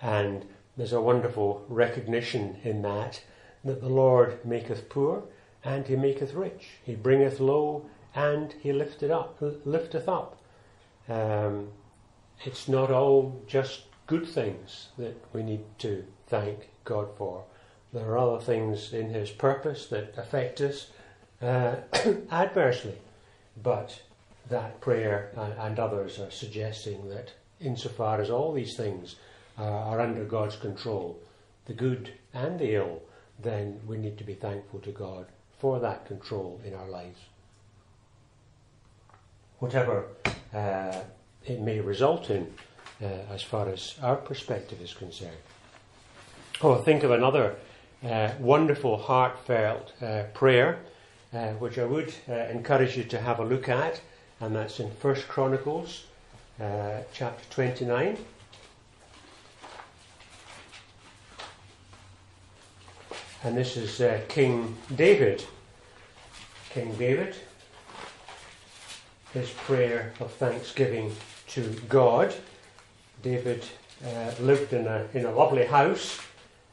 And 0.00 0.46
there's 0.76 0.92
a 0.92 1.00
wonderful 1.00 1.64
recognition 1.68 2.58
in 2.62 2.82
that 2.82 3.20
that 3.64 3.80
the 3.80 3.88
Lord 3.88 4.44
maketh 4.44 4.88
poor 4.88 5.24
and 5.64 5.88
he 5.88 5.96
maketh 5.96 6.34
rich. 6.34 6.68
He 6.84 6.94
bringeth 6.94 7.40
low 7.40 7.84
and 8.14 8.54
he 8.60 8.72
lifteth 8.72 9.10
up, 9.10 9.38
lifteth 9.64 10.08
up. 10.08 10.40
Um, 11.08 11.70
it's 12.44 12.68
not 12.68 12.92
all 12.92 13.42
just 13.48 13.82
good 14.06 14.28
things 14.28 14.90
that 14.98 15.16
we 15.32 15.42
need 15.42 15.64
to 15.78 16.04
thank 16.30 16.68
God 16.84 17.08
for. 17.18 17.44
There 17.92 18.08
are 18.12 18.18
other 18.18 18.42
things 18.42 18.92
in 18.92 19.10
His 19.10 19.30
purpose 19.30 19.86
that 19.88 20.14
affect 20.16 20.60
us 20.60 20.86
uh, 21.42 21.76
adversely, 22.32 22.94
but 23.60 24.00
that 24.48 24.80
prayer 24.80 25.32
and, 25.36 25.78
others 25.78 26.18
are 26.18 26.30
suggesting 26.30 27.08
that, 27.08 27.32
insofar 27.60 28.20
as 28.20 28.30
all 28.30 28.52
these 28.52 28.76
things 28.76 29.16
are 29.58 30.00
under 30.00 30.24
God's 30.24 30.56
control, 30.56 31.20
the 31.66 31.74
good 31.74 32.12
and 32.32 32.58
the 32.58 32.74
ill, 32.74 33.02
then 33.38 33.80
we 33.86 33.96
need 33.98 34.16
to 34.18 34.24
be 34.24 34.34
thankful 34.34 34.80
to 34.80 34.90
God 34.90 35.26
for 35.58 35.78
that 35.80 36.06
control 36.06 36.60
in 36.64 36.74
our 36.74 36.88
lives. 36.88 37.18
Whatever 39.58 40.06
uh, 40.54 41.00
it 41.44 41.60
may 41.60 41.80
result 41.80 42.30
in, 42.30 42.52
uh, 43.02 43.06
as 43.30 43.42
far 43.42 43.68
as 43.68 43.94
our 44.02 44.16
perspective 44.16 44.80
is 44.80 44.94
concerned. 44.94 45.36
Oh, 46.62 46.74
think 46.74 47.04
of 47.04 47.10
another 47.10 47.56
uh, 48.04 48.32
wonderful, 48.38 48.98
heartfelt 48.98 49.94
uh, 50.02 50.24
prayer, 50.34 50.80
uh, 51.32 51.52
which 51.52 51.78
I 51.78 51.86
would 51.86 52.12
uh, 52.28 52.34
encourage 52.34 52.98
you 52.98 53.04
to 53.04 53.18
have 53.18 53.38
a 53.38 53.44
look 53.44 53.70
at, 53.70 54.02
and 54.40 54.54
that's 54.54 54.78
in 54.78 54.90
First 54.90 55.26
Chronicles, 55.26 56.04
chapter 56.58 57.42
29. 57.48 58.18
And 63.42 63.56
this 63.56 63.78
is 63.78 64.02
uh, 64.02 64.20
King 64.28 64.76
David. 64.94 65.42
King 66.68 66.94
David, 66.96 67.36
his 69.32 69.48
prayer 69.48 70.12
of 70.20 70.30
thanksgiving 70.32 71.16
to 71.48 71.74
God. 71.88 72.34
David 73.22 73.64
uh, 74.04 74.32
lived 74.40 74.74
in 74.74 74.86
a, 74.86 75.06
in 75.14 75.24
a 75.24 75.30
lovely 75.30 75.64
house 75.64 76.20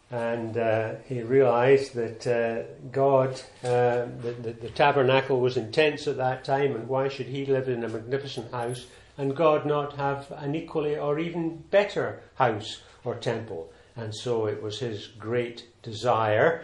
and 0.09 0.57
uh, 0.57 0.95
he 1.05 1.21
realized 1.21 1.93
that 1.95 2.25
uh, 2.25 2.63
God, 2.91 3.33
uh, 3.63 4.05
the, 4.21 4.35
the, 4.41 4.51
the, 4.53 4.69
tabernacle 4.69 5.41
was 5.41 5.57
intense 5.57 6.07
at 6.07 6.15
that 6.17 6.45
time, 6.45 6.75
and 6.75 6.87
why 6.87 7.09
should 7.09 7.25
he 7.25 7.45
live 7.45 7.67
in 7.67 7.83
a 7.83 7.89
magnificent 7.89 8.51
house 8.51 8.85
and 9.17 9.35
God 9.35 9.65
not 9.65 9.97
have 9.97 10.31
an 10.37 10.55
equally 10.55 10.97
or 10.97 11.19
even 11.19 11.57
better 11.71 12.21
house 12.35 12.81
or 13.03 13.15
temple? 13.15 13.69
And 13.97 14.15
so 14.15 14.45
it 14.45 14.61
was 14.63 14.79
his 14.79 15.07
great 15.07 15.67
desire 15.83 16.63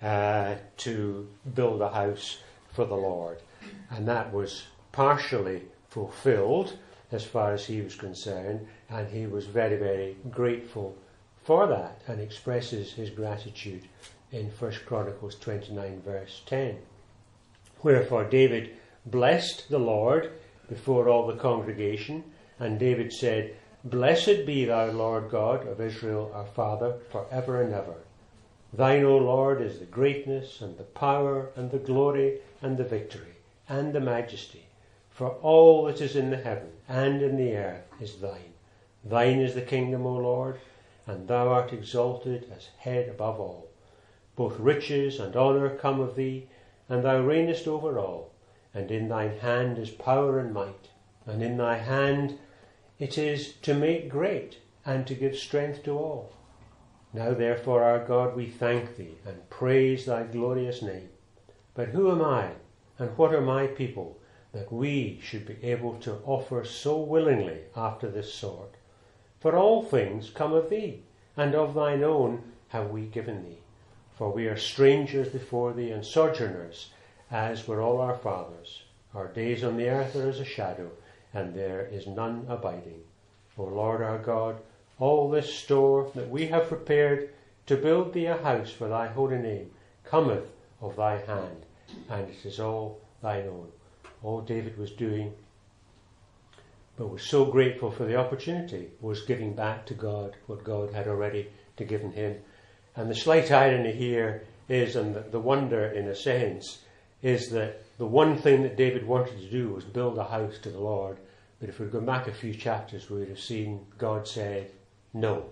uh, 0.00 0.54
to 0.78 1.28
build 1.54 1.80
a 1.80 1.88
house 1.88 2.38
for 2.72 2.84
the 2.84 2.94
Lord. 2.94 3.38
And 3.90 4.06
that 4.06 4.32
was 4.32 4.64
partially 4.92 5.62
fulfilled 5.88 6.76
as 7.10 7.24
far 7.24 7.54
as 7.54 7.66
he 7.66 7.80
was 7.80 7.96
concerned, 7.96 8.66
and 8.88 9.08
he 9.08 9.26
was 9.26 9.46
very, 9.46 9.76
very 9.76 10.16
grateful 10.30 10.96
for 11.44 11.66
that 11.66 12.00
and 12.08 12.20
expresses 12.20 12.92
his 12.92 13.10
gratitude 13.10 13.84
in 14.32 14.46
1 14.46 14.72
Chronicles 14.86 15.36
29, 15.36 16.02
verse 16.02 16.42
10. 16.46 16.78
Wherefore 17.82 18.24
David 18.24 18.74
blessed 19.06 19.68
the 19.68 19.78
Lord 19.78 20.32
before 20.68 21.08
all 21.08 21.26
the 21.26 21.36
congregation, 21.36 22.24
and 22.58 22.78
David 22.78 23.12
said, 23.12 23.54
Blessed 23.84 24.46
be 24.46 24.64
thou, 24.64 24.86
Lord 24.86 25.30
God 25.30 25.66
of 25.68 25.80
Israel, 25.80 26.32
our 26.34 26.46
Father, 26.46 26.96
for 27.10 27.26
ever 27.30 27.60
and 27.60 27.74
ever. 27.74 27.96
Thine, 28.72 29.04
O 29.04 29.18
Lord, 29.18 29.60
is 29.60 29.78
the 29.78 29.84
greatness 29.84 30.62
and 30.62 30.78
the 30.78 30.84
power 30.84 31.50
and 31.54 31.70
the 31.70 31.78
glory 31.78 32.40
and 32.62 32.78
the 32.78 32.84
victory 32.84 33.36
and 33.68 33.92
the 33.92 34.00
majesty. 34.00 34.64
For 35.10 35.28
all 35.28 35.84
that 35.84 36.00
is 36.00 36.16
in 36.16 36.30
the 36.30 36.38
heaven 36.38 36.70
and 36.88 37.22
in 37.22 37.36
the 37.36 37.54
earth 37.54 37.84
is 38.00 38.16
thine. 38.16 38.54
Thine 39.04 39.40
is 39.40 39.54
the 39.54 39.62
kingdom, 39.62 40.06
O 40.06 40.16
Lord, 40.16 40.58
and 41.06 41.28
thou 41.28 41.48
art 41.48 41.72
exalted 41.72 42.50
as 42.54 42.68
head 42.78 43.08
above 43.08 43.38
all. 43.38 43.68
Both 44.36 44.58
riches 44.58 45.20
and 45.20 45.36
honour 45.36 45.70
come 45.76 46.00
of 46.00 46.16
thee, 46.16 46.48
and 46.88 47.04
thou 47.04 47.20
reignest 47.22 47.68
over 47.68 47.98
all. 47.98 48.32
And 48.72 48.90
in 48.90 49.08
thine 49.08 49.38
hand 49.38 49.78
is 49.78 49.90
power 49.90 50.38
and 50.38 50.52
might, 50.52 50.88
and 51.26 51.42
in 51.42 51.56
thy 51.56 51.76
hand 51.76 52.38
it 52.98 53.18
is 53.18 53.54
to 53.62 53.74
make 53.74 54.08
great 54.08 54.58
and 54.84 55.06
to 55.06 55.14
give 55.14 55.36
strength 55.36 55.82
to 55.84 55.92
all. 55.92 56.32
Now, 57.12 57.32
therefore, 57.32 57.84
our 57.84 58.04
God, 58.04 58.34
we 58.34 58.46
thank 58.46 58.96
thee 58.96 59.18
and 59.24 59.48
praise 59.48 60.06
thy 60.06 60.24
glorious 60.24 60.82
name. 60.82 61.10
But 61.74 61.88
who 61.88 62.10
am 62.10 62.22
I, 62.22 62.50
and 62.98 63.16
what 63.16 63.32
are 63.34 63.40
my 63.40 63.68
people, 63.68 64.18
that 64.52 64.72
we 64.72 65.20
should 65.22 65.46
be 65.46 65.62
able 65.62 65.94
to 66.00 66.20
offer 66.24 66.64
so 66.64 67.00
willingly 67.00 67.62
after 67.76 68.10
this 68.10 68.34
sort? 68.34 68.74
For 69.44 69.58
all 69.58 69.82
things 69.82 70.30
come 70.30 70.54
of 70.54 70.70
thee, 70.70 71.02
and 71.36 71.54
of 71.54 71.74
thine 71.74 72.02
own 72.02 72.54
have 72.68 72.88
we 72.88 73.02
given 73.02 73.44
thee. 73.44 73.58
For 74.14 74.30
we 74.30 74.46
are 74.46 74.56
strangers 74.56 75.28
before 75.28 75.74
thee 75.74 75.90
and 75.90 76.02
sojourners, 76.02 76.94
as 77.30 77.68
were 77.68 77.82
all 77.82 78.00
our 78.00 78.14
fathers. 78.14 78.84
Our 79.14 79.28
days 79.28 79.62
on 79.62 79.76
the 79.76 79.90
earth 79.90 80.16
are 80.16 80.30
as 80.30 80.40
a 80.40 80.46
shadow 80.46 80.92
and 81.34 81.52
there 81.52 81.82
is 81.82 82.06
none 82.06 82.46
abiding. 82.48 83.02
O 83.58 83.64
Lord 83.64 84.00
our 84.00 84.16
God, 84.16 84.62
all 84.98 85.28
this 85.28 85.52
store 85.52 86.10
that 86.14 86.30
we 86.30 86.46
have 86.46 86.68
prepared 86.68 87.28
to 87.66 87.76
build 87.76 88.14
thee 88.14 88.24
a 88.24 88.38
house 88.38 88.70
for 88.70 88.88
thy 88.88 89.08
holy 89.08 89.36
name 89.36 89.70
cometh 90.04 90.46
of 90.80 90.96
thy 90.96 91.18
hand, 91.18 91.66
and 92.08 92.30
it 92.30 92.46
is 92.46 92.58
all 92.58 92.98
thine 93.20 93.46
own. 93.46 93.70
All 94.22 94.40
David 94.40 94.78
was 94.78 94.92
doing, 94.92 95.34
but 96.96 97.08
was 97.08 97.22
so 97.22 97.44
grateful 97.44 97.90
for 97.90 98.04
the 98.04 98.16
opportunity, 98.16 98.88
was 99.00 99.22
giving 99.22 99.54
back 99.54 99.86
to 99.86 99.94
God 99.94 100.36
what 100.46 100.64
God 100.64 100.92
had 100.92 101.08
already 101.08 101.48
to 101.76 101.84
given 101.84 102.12
him. 102.12 102.36
And 102.96 103.10
the 103.10 103.14
slight 103.14 103.50
irony 103.50 103.92
here 103.92 104.44
is, 104.68 104.94
and 104.94 105.14
the, 105.30 105.40
wonder 105.40 105.86
in 105.86 106.06
a 106.06 106.14
sense, 106.14 106.82
is 107.22 107.48
that 107.50 107.82
the 107.98 108.06
one 108.06 108.36
thing 108.36 108.62
that 108.62 108.76
David 108.76 109.06
wanted 109.06 109.38
to 109.38 109.50
do 109.50 109.70
was 109.70 109.84
build 109.84 110.18
a 110.18 110.24
house 110.24 110.58
to 110.62 110.70
the 110.70 110.78
Lord. 110.78 111.18
But 111.58 111.68
if 111.68 111.80
we'd 111.80 111.90
gone 111.90 112.06
back 112.06 112.28
a 112.28 112.32
few 112.32 112.54
chapters, 112.54 113.10
we 113.10 113.18
would 113.18 113.28
have 113.28 113.40
seen 113.40 113.86
God 113.98 114.28
say, 114.28 114.68
No, 115.12 115.46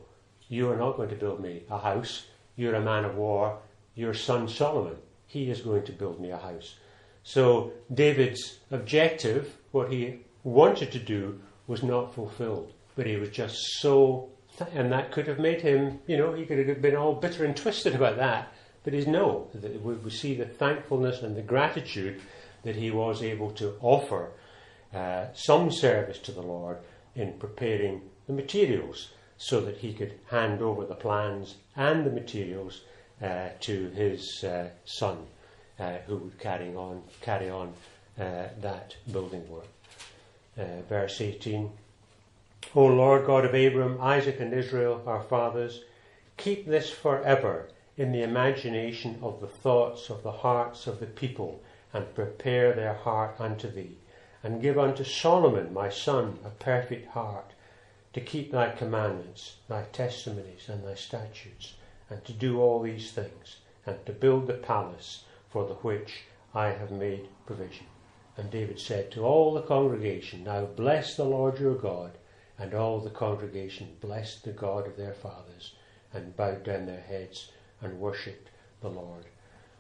you 0.49 0.71
are 0.71 0.77
not 0.77 0.97
going 0.97 1.09
to 1.09 1.17
build 1.17 1.41
me 1.41 1.63
a 1.71 1.79
house. 1.79 2.27
You're 2.57 2.75
a 2.75 2.81
man 2.81 3.05
of 3.05 3.17
war. 3.17 3.59
Your 3.95 4.15
son 4.15 4.49
Solomon, 4.49 4.97
he 5.27 5.51
is 5.51 5.61
going 5.61 5.85
to 5.85 5.93
build 5.93 6.21
me 6.21 6.31
a 6.31 6.39
house. 6.39 6.77
So 7.25 7.73
David's 7.93 8.59
objective, 8.71 9.57
what 9.71 9.91
he 9.91 10.21
wanted 10.45 10.93
to 10.93 10.99
do, 10.99 11.41
was 11.67 11.83
not 11.83 12.15
fulfilled. 12.15 12.73
But 12.97 13.07
he 13.07 13.17
was 13.17 13.31
just 13.31 13.57
so, 13.81 14.29
and 14.75 14.93
that 14.93 15.13
could 15.13 15.27
have 15.27 15.39
made 15.39 15.63
him, 15.63 16.01
you 16.07 16.17
know, 16.17 16.33
he 16.33 16.45
could 16.45 16.67
have 16.67 16.83
been 16.83 16.97
all 16.97 17.15
bitter 17.15 17.45
and 17.45 17.57
twisted 17.57 17.95
about 17.95 18.17
that. 18.17 18.53
But 18.85 18.93
he's 18.93 19.07
no. 19.07 19.49
that 19.55 19.81
We 19.83 20.11
see 20.11 20.35
the 20.35 20.45
thankfulness 20.45 21.23
and 21.23 21.37
the 21.37 21.43
gratitude 21.43 22.21
that 22.65 22.77
he 22.77 22.91
was 22.91 23.23
able 23.23 23.51
to 23.53 23.77
offer 23.81 24.33
uh, 24.95 25.27
some 25.35 25.71
service 25.71 26.19
to 26.19 26.33
the 26.33 26.43
Lord 26.43 26.79
in 27.15 27.35
preparing 27.35 28.03
the 28.27 28.33
materials 28.33 29.09
so 29.37 29.61
that 29.61 29.79
he 29.79 29.93
could 29.93 30.19
hand 30.31 30.63
over 30.63 30.85
the 30.85 30.95
plans 30.95 31.57
and 31.77 32.05
the 32.07 32.11
materials 32.11 32.83
uh, 33.23 33.49
to 33.61 33.89
his 33.91 34.45
uh, 34.45 34.69
son, 34.85 35.19
uh, 35.79 35.99
who 36.07 36.17
would 36.17 36.39
carry 36.39 36.75
on 36.75 37.03
carry 37.21 37.49
on 37.49 37.73
uh, 38.19 38.49
that 38.61 38.97
building 39.11 39.49
work. 39.49 39.67
Uh, 40.59 40.83
verse 40.89 41.21
18. 41.21 41.71
O 42.75 42.85
Lord 42.85 43.27
God 43.27 43.45
of 43.45 43.55
Abraham, 43.55 43.99
Isaac, 44.01 44.39
and 44.39 44.53
Israel, 44.53 45.03
our 45.07 45.23
fathers, 45.23 45.85
keep 46.37 46.67
this 46.67 46.91
forever 46.91 47.69
in 47.97 48.13
the 48.13 48.23
imagination 48.23 49.19
of 49.23 49.41
the 49.41 49.47
thoughts 49.47 50.11
of 50.11 50.23
the 50.23 50.33
hearts 50.33 50.87
of 50.87 51.01
the 51.01 51.07
people 51.07 51.63
and 51.93 52.15
prepare 52.15 52.73
their 52.73 52.95
heart 52.95 53.37
unto 53.39 53.71
thee. 53.71 53.97
And 54.43 54.61
give 54.61 54.79
unto 54.79 55.05
Solomon 55.05 55.73
my 55.73 55.89
son 55.89 56.39
a 56.45 56.51
perfect 56.51 57.09
heart, 57.13 57.53
to 58.13 58.21
keep 58.21 58.51
thy 58.51 58.71
commandments, 58.71 59.57
thy 59.69 59.85
testimonies, 59.93 60.69
and 60.69 60.85
thy 60.85 60.95
statutes, 60.95 61.75
and 62.11 62.25
to 62.25 62.33
do 62.33 62.61
all 62.61 62.83
these 62.83 63.13
things, 63.13 63.57
and 63.87 64.05
to 64.05 64.13
build 64.13 64.47
the 64.47 64.55
palace 64.55 65.25
for 65.49 65.67
the 65.67 65.75
which 65.75 66.25
I 66.55 66.69
have 66.69 66.91
made 66.91 67.29
provision. 67.47 67.87
And 68.37 68.51
David 68.51 68.81
said 68.81 69.11
to 69.13 69.25
all 69.25 69.53
the 69.53 69.63
congregation, 69.63 70.45
Now 70.45 70.65
bless 70.65 71.17
the 71.17 71.25
Lord 71.25 71.59
your 71.59 71.75
God. 71.75 72.13
And 72.59 72.75
all 72.75 73.01
the 73.01 73.11
congregation 73.11 73.97
blessed 74.01 74.45
the 74.45 74.53
God 74.53 74.87
of 74.87 74.97
their 74.97 75.15
fathers, 75.15 75.75
and 76.13 76.37
bowed 76.37 76.63
down 76.63 76.87
their 76.87 77.01
heads 77.01 77.51
and 77.81 77.99
worshipped 77.99 78.51
the 78.81 78.89
Lord. 78.89 79.25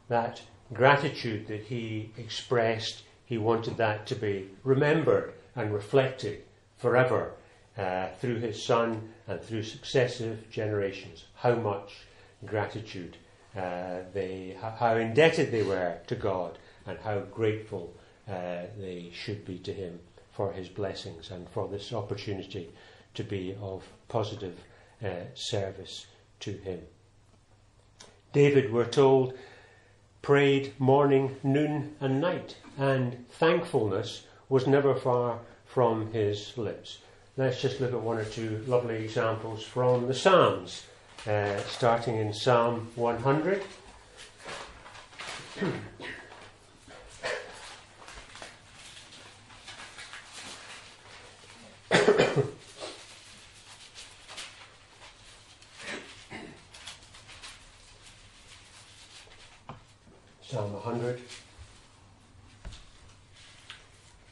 That 0.08 0.42
gratitude 0.72 1.46
that 1.46 1.62
he 1.62 2.10
expressed, 2.16 3.02
he 3.24 3.38
wanted 3.38 3.76
that 3.76 4.06
to 4.08 4.14
be 4.14 4.48
remembered 4.64 5.34
and 5.54 5.72
reflected 5.72 6.42
forever 6.76 7.32
uh, 7.78 8.08
through 8.20 8.40
his 8.40 8.62
son 8.62 9.10
and 9.26 9.40
through 9.40 9.62
successive 9.62 10.50
generations. 10.50 11.24
How 11.34 11.54
much 11.54 12.06
gratitude 12.44 13.16
uh, 13.56 13.98
they, 14.12 14.56
how 14.60 14.96
indebted 14.96 15.52
they 15.52 15.62
were 15.62 15.98
to 16.06 16.14
God, 16.16 16.58
and 16.86 16.98
how 16.98 17.20
grateful 17.20 17.94
uh, 18.28 18.62
they 18.78 19.10
should 19.14 19.44
be 19.44 19.58
to 19.58 19.72
him 19.72 20.00
for 20.30 20.52
his 20.52 20.68
blessings 20.68 21.30
and 21.30 21.48
for 21.50 21.68
this 21.68 21.92
opportunity 21.92 22.70
to 23.14 23.22
be 23.22 23.54
of 23.60 23.84
positive 24.08 24.58
uh, 25.04 25.24
service 25.34 26.06
to 26.40 26.52
Him. 26.52 26.80
David, 28.32 28.72
we're 28.72 28.86
told, 28.86 29.34
prayed 30.22 30.72
morning, 30.78 31.36
noon, 31.42 31.96
and 32.00 32.20
night, 32.20 32.56
and 32.78 33.28
thankfulness 33.30 34.26
was 34.48 34.66
never 34.66 34.94
far 34.94 35.40
from 35.66 36.12
his 36.12 36.56
lips. 36.56 36.98
Let's 37.36 37.60
just 37.60 37.80
look 37.80 37.92
at 37.92 38.00
one 38.00 38.18
or 38.18 38.24
two 38.24 38.62
lovely 38.66 39.04
examples 39.04 39.62
from 39.62 40.06
the 40.06 40.14
Psalms, 40.14 40.84
uh, 41.26 41.58
starting 41.62 42.16
in 42.16 42.32
Psalm 42.32 42.88
100. 42.94 43.62
Psalm 60.52 60.74
100. 60.74 61.18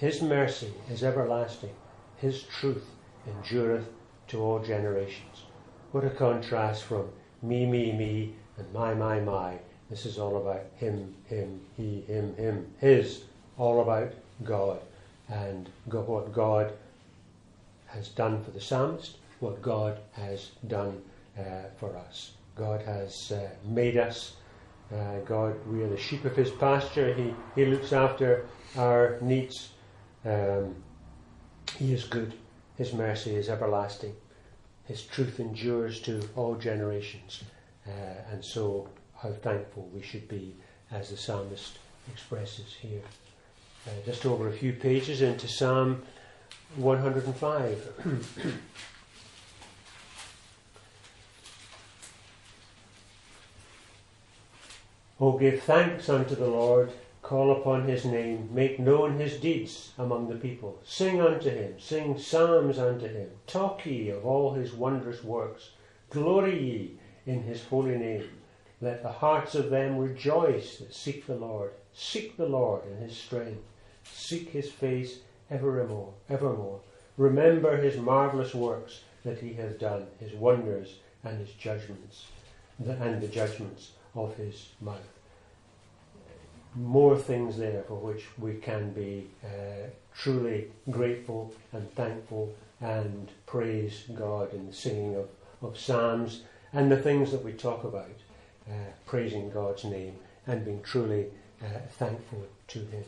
his 0.00 0.22
mercy 0.22 0.72
is 0.90 1.04
everlasting, 1.04 1.74
his 2.16 2.44
truth 2.44 2.86
endureth 3.26 3.86
to 4.28 4.40
all 4.40 4.58
generations. 4.58 5.44
What 5.92 6.04
a 6.04 6.08
contrast 6.08 6.84
from 6.84 7.10
me, 7.42 7.66
me, 7.66 7.92
me, 7.92 8.34
and 8.56 8.72
my, 8.72 8.94
my, 8.94 9.20
my. 9.20 9.58
This 9.90 10.06
is 10.06 10.18
all 10.18 10.38
about 10.38 10.64
him, 10.76 11.14
him, 11.26 11.60
he, 11.76 12.00
him, 12.06 12.34
him, 12.36 12.66
his. 12.78 13.24
All 13.58 13.82
about 13.82 14.14
God 14.42 14.80
and 15.28 15.68
what 15.90 16.32
God 16.32 16.72
has 17.88 18.08
done 18.08 18.42
for 18.42 18.52
the 18.52 18.60
psalmist, 18.60 19.18
what 19.40 19.60
God 19.60 19.98
has 20.12 20.52
done 20.66 21.02
uh, 21.38 21.68
for 21.76 21.94
us. 21.94 22.32
God 22.56 22.80
has 22.80 23.32
uh, 23.32 23.50
made 23.66 23.98
us 23.98 24.36
uh, 24.90 25.20
God, 25.24 25.54
we 25.68 25.82
are 25.82 25.88
the 25.88 25.98
sheep 25.98 26.24
of 26.24 26.34
His 26.34 26.50
pasture. 26.50 27.14
He, 27.14 27.34
he 27.54 27.66
looks 27.66 27.92
after 27.92 28.46
our 28.76 29.18
needs. 29.20 29.70
Um, 30.24 30.76
he 31.76 31.92
is 31.92 32.04
good. 32.04 32.34
His 32.76 32.92
mercy 32.92 33.34
is 33.34 33.48
everlasting. 33.48 34.14
His 34.84 35.02
truth 35.02 35.40
endures 35.40 36.00
to 36.00 36.20
all 36.36 36.56
generations. 36.56 37.44
Uh, 37.86 37.90
and 38.32 38.44
so, 38.44 38.88
how 39.16 39.30
thankful 39.32 39.88
we 39.92 40.02
should 40.02 40.28
be, 40.28 40.56
as 40.90 41.10
the 41.10 41.16
psalmist 41.16 41.78
expresses 42.10 42.74
here. 42.80 43.02
Uh, 43.86 43.90
just 44.04 44.26
over 44.26 44.48
a 44.48 44.52
few 44.52 44.72
pages 44.72 45.22
into 45.22 45.48
Psalm 45.48 46.02
105. 46.76 48.56
O 55.22 55.36
give 55.36 55.62
thanks 55.64 56.08
unto 56.08 56.34
the 56.34 56.46
Lord, 56.46 56.90
call 57.30 57.52
upon 57.52 57.84
his 57.84 58.04
name, 58.04 58.48
make 58.52 58.80
known 58.80 59.16
his 59.16 59.38
deeds 59.38 59.92
among 59.96 60.28
the 60.28 60.34
people. 60.34 60.76
Sing 60.82 61.20
unto 61.20 61.48
him, 61.48 61.78
sing 61.78 62.18
psalms 62.18 62.76
unto 62.76 63.06
him, 63.06 63.30
talk 63.46 63.86
ye 63.86 64.08
of 64.08 64.26
all 64.26 64.52
his 64.52 64.72
wondrous 64.72 65.22
works, 65.22 65.70
glory 66.10 66.60
ye 66.60 66.98
in 67.26 67.40
his 67.44 67.62
holy 67.66 67.96
name. 67.96 68.28
Let 68.80 69.04
the 69.04 69.12
hearts 69.12 69.54
of 69.54 69.70
them 69.70 69.96
rejoice 69.96 70.78
that 70.78 70.92
seek 70.92 71.24
the 71.24 71.36
Lord. 71.36 71.70
Seek 71.94 72.36
the 72.36 72.48
Lord 72.48 72.82
in 72.90 72.96
his 72.96 73.16
strength. 73.16 73.62
Seek 74.02 74.48
his 74.48 74.68
face 74.68 75.20
evermore, 75.48 76.12
evermore. 76.28 76.80
Remember 77.16 77.76
his 77.76 77.96
marvellous 77.96 78.56
works 78.56 79.02
that 79.22 79.38
he 79.38 79.52
has 79.52 79.76
done, 79.76 80.08
his 80.18 80.32
wonders 80.32 80.96
and 81.22 81.38
his 81.38 81.52
judgments, 81.52 82.26
and 82.84 83.22
the 83.22 83.28
judgments 83.28 83.92
of 84.16 84.34
his 84.34 84.70
mouth. 84.80 85.19
More 86.74 87.16
things 87.16 87.56
there 87.56 87.84
for 87.88 87.94
which 87.94 88.26
we 88.38 88.54
can 88.54 88.92
be 88.92 89.28
uh, 89.44 89.88
truly 90.14 90.70
grateful 90.90 91.54
and 91.72 91.90
thankful 91.94 92.54
and 92.80 93.30
praise 93.46 94.04
God 94.14 94.54
in 94.54 94.68
the 94.68 94.72
singing 94.72 95.16
of, 95.16 95.28
of 95.62 95.76
psalms 95.78 96.42
and 96.72 96.90
the 96.90 96.96
things 96.96 97.30
that 97.32 97.44
we 97.44 97.52
talk 97.52 97.84
about, 97.84 98.08
uh, 98.68 98.72
praising 99.06 99.50
God's 99.50 99.84
name 99.84 100.16
and 100.46 100.64
being 100.64 100.80
truly 100.82 101.26
uh, 101.62 101.66
thankful 101.90 102.46
to 102.68 102.78
Him. 102.78 103.04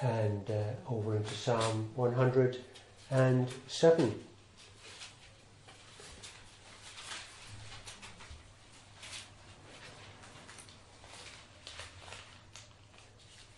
And 0.00 0.50
uh, 0.50 0.72
over 0.88 1.16
into 1.16 1.34
Psalm 1.34 1.90
107. 1.94 4.25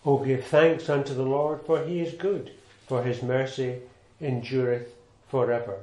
O 0.05 0.17
give 0.23 0.45
thanks 0.45 0.89
unto 0.89 1.13
the 1.13 1.23
Lord, 1.23 1.61
for 1.65 1.83
he 1.83 1.99
is 1.99 2.13
good, 2.13 2.51
for 2.87 3.03
his 3.03 3.21
mercy 3.21 3.81
endureth 4.21 4.95
forever. 5.27 5.79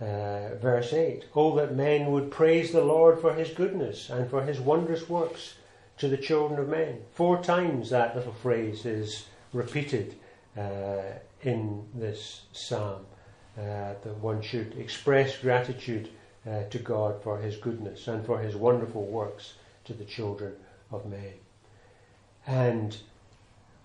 Uh, 0.00 0.54
verse 0.62 0.92
8 0.92 1.26
Oh, 1.34 1.54
that 1.56 1.74
men 1.74 2.10
would 2.10 2.30
praise 2.30 2.72
the 2.72 2.84
Lord 2.84 3.20
for 3.20 3.34
his 3.34 3.50
goodness 3.50 4.08
and 4.08 4.30
for 4.30 4.42
his 4.42 4.60
wondrous 4.60 5.08
works 5.08 5.54
to 5.98 6.08
the 6.08 6.16
children 6.16 6.58
of 6.58 6.68
men. 6.68 7.02
Four 7.12 7.42
times 7.42 7.90
that 7.90 8.16
little 8.16 8.32
phrase 8.32 8.86
is 8.86 9.26
repeated 9.52 10.14
uh, 10.56 11.18
in 11.42 11.86
this 11.94 12.42
psalm. 12.52 13.04
Uh, 13.58 13.94
that 14.02 14.16
one 14.20 14.40
should 14.40 14.74
express 14.78 15.36
gratitude 15.36 16.08
uh, 16.48 16.62
to 16.70 16.78
God 16.78 17.22
for 17.22 17.38
his 17.38 17.56
goodness 17.56 18.08
and 18.08 18.24
for 18.24 18.38
his 18.38 18.56
wonderful 18.56 19.04
works 19.04 19.54
to 19.84 19.92
the 19.92 20.04
children 20.04 20.54
of 20.90 21.04
men. 21.04 21.34
And 22.50 22.96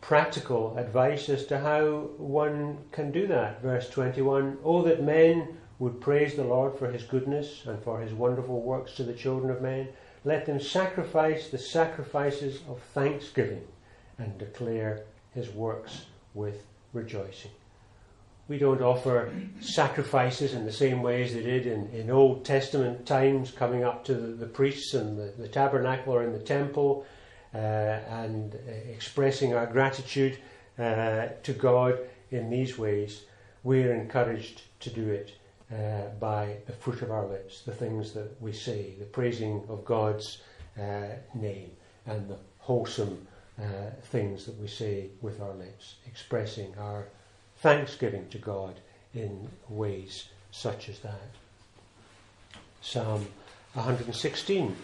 practical 0.01 0.75
advice 0.75 1.30
as 1.30 1.45
to 1.45 1.60
how 1.60 2.10
one 2.17 2.80
can 2.91 3.12
do 3.12 3.28
that. 3.28 3.62
Verse 3.62 3.88
21 3.91 4.58
Oh, 4.63 4.82
that 4.82 5.04
men 5.04 5.58
would 5.78 6.01
praise 6.01 6.34
the 6.34 6.43
Lord 6.43 6.75
for 6.80 6.89
his 6.89 7.04
goodness 7.04 7.67
and 7.67 7.82
for 7.84 7.99
his 8.01 8.12
wonderful 8.12 8.62
works 8.62 8.95
to 8.95 9.04
the 9.04 9.13
children 9.13 9.51
of 9.51 9.62
men. 9.62 9.89
Let 10.23 10.47
them 10.47 10.60
sacrifice 10.60 11.49
the 11.49 11.60
sacrifices 11.60 12.62
of 12.67 12.82
thanksgiving 12.95 13.67
and 14.17 14.36
declare 14.39 15.04
his 15.36 15.51
works 15.51 16.06
with 16.34 16.65
rejoicing. 16.91 17.51
We 18.47 18.58
don't 18.58 18.82
offer 18.82 19.32
sacrifices 19.60 20.56
in 20.56 20.65
the 20.65 20.73
same 20.73 21.04
way 21.04 21.23
as 21.23 21.36
they 21.36 21.43
did 21.43 21.67
in, 21.67 21.89
in 21.89 22.10
Old 22.10 22.43
Testament 22.43 23.06
times, 23.06 23.51
coming 23.51 23.84
up 23.84 24.04
to 24.06 24.15
the, 24.15 24.28
the 24.28 24.47
priests 24.47 24.95
and 24.95 25.19
the, 25.19 25.34
the 25.38 25.47
tabernacle 25.47 26.13
or 26.13 26.23
in 26.23 26.34
the 26.34 26.39
temple 26.39 27.06
and 27.56 28.56
uh, 28.56 28.72
expressing 28.91 29.54
our 29.54 29.65
gratitude 29.65 30.38
uh, 30.78 31.28
to 31.44 31.54
God 31.54 32.00
in 32.32 32.50
these 32.50 32.78
ways, 32.78 33.24
we're 33.63 33.94
encouraged 33.94 34.62
to 34.82 34.89
do 34.89 35.10
it 35.10 35.32
uh, 35.72 36.10
by 36.20 36.58
the 36.68 36.74
fruit 36.74 37.02
of 37.02 37.12
our 37.12 37.26
lips, 37.26 37.62
the 37.62 37.72
things 37.72 38.12
that 38.13 38.39
we 38.41 38.52
say, 38.52 38.94
the 39.00 39.06
praising 39.06 39.63
of 39.70 39.86
God's 39.86 40.41
uh, 40.80 41.08
name, 41.34 41.72
and 42.06 42.30
the 42.30 42.38
wholesome 42.60 43.26
uh, 43.60 43.63
things 44.04 44.46
that 44.46 44.60
we 44.60 44.68
say 44.68 45.10
with 45.22 45.41
our 45.41 45.54
lips, 45.54 45.96
expressing 46.06 46.74
our 46.78 47.08
thanksgiving 47.58 48.28
to 48.30 48.38
God 48.38 48.80
in 49.13 49.50
ways 49.70 50.30
such 50.52 50.89
as 50.89 51.00
that. 51.00 51.32
Psalm 52.82 53.26
116. 53.74 54.76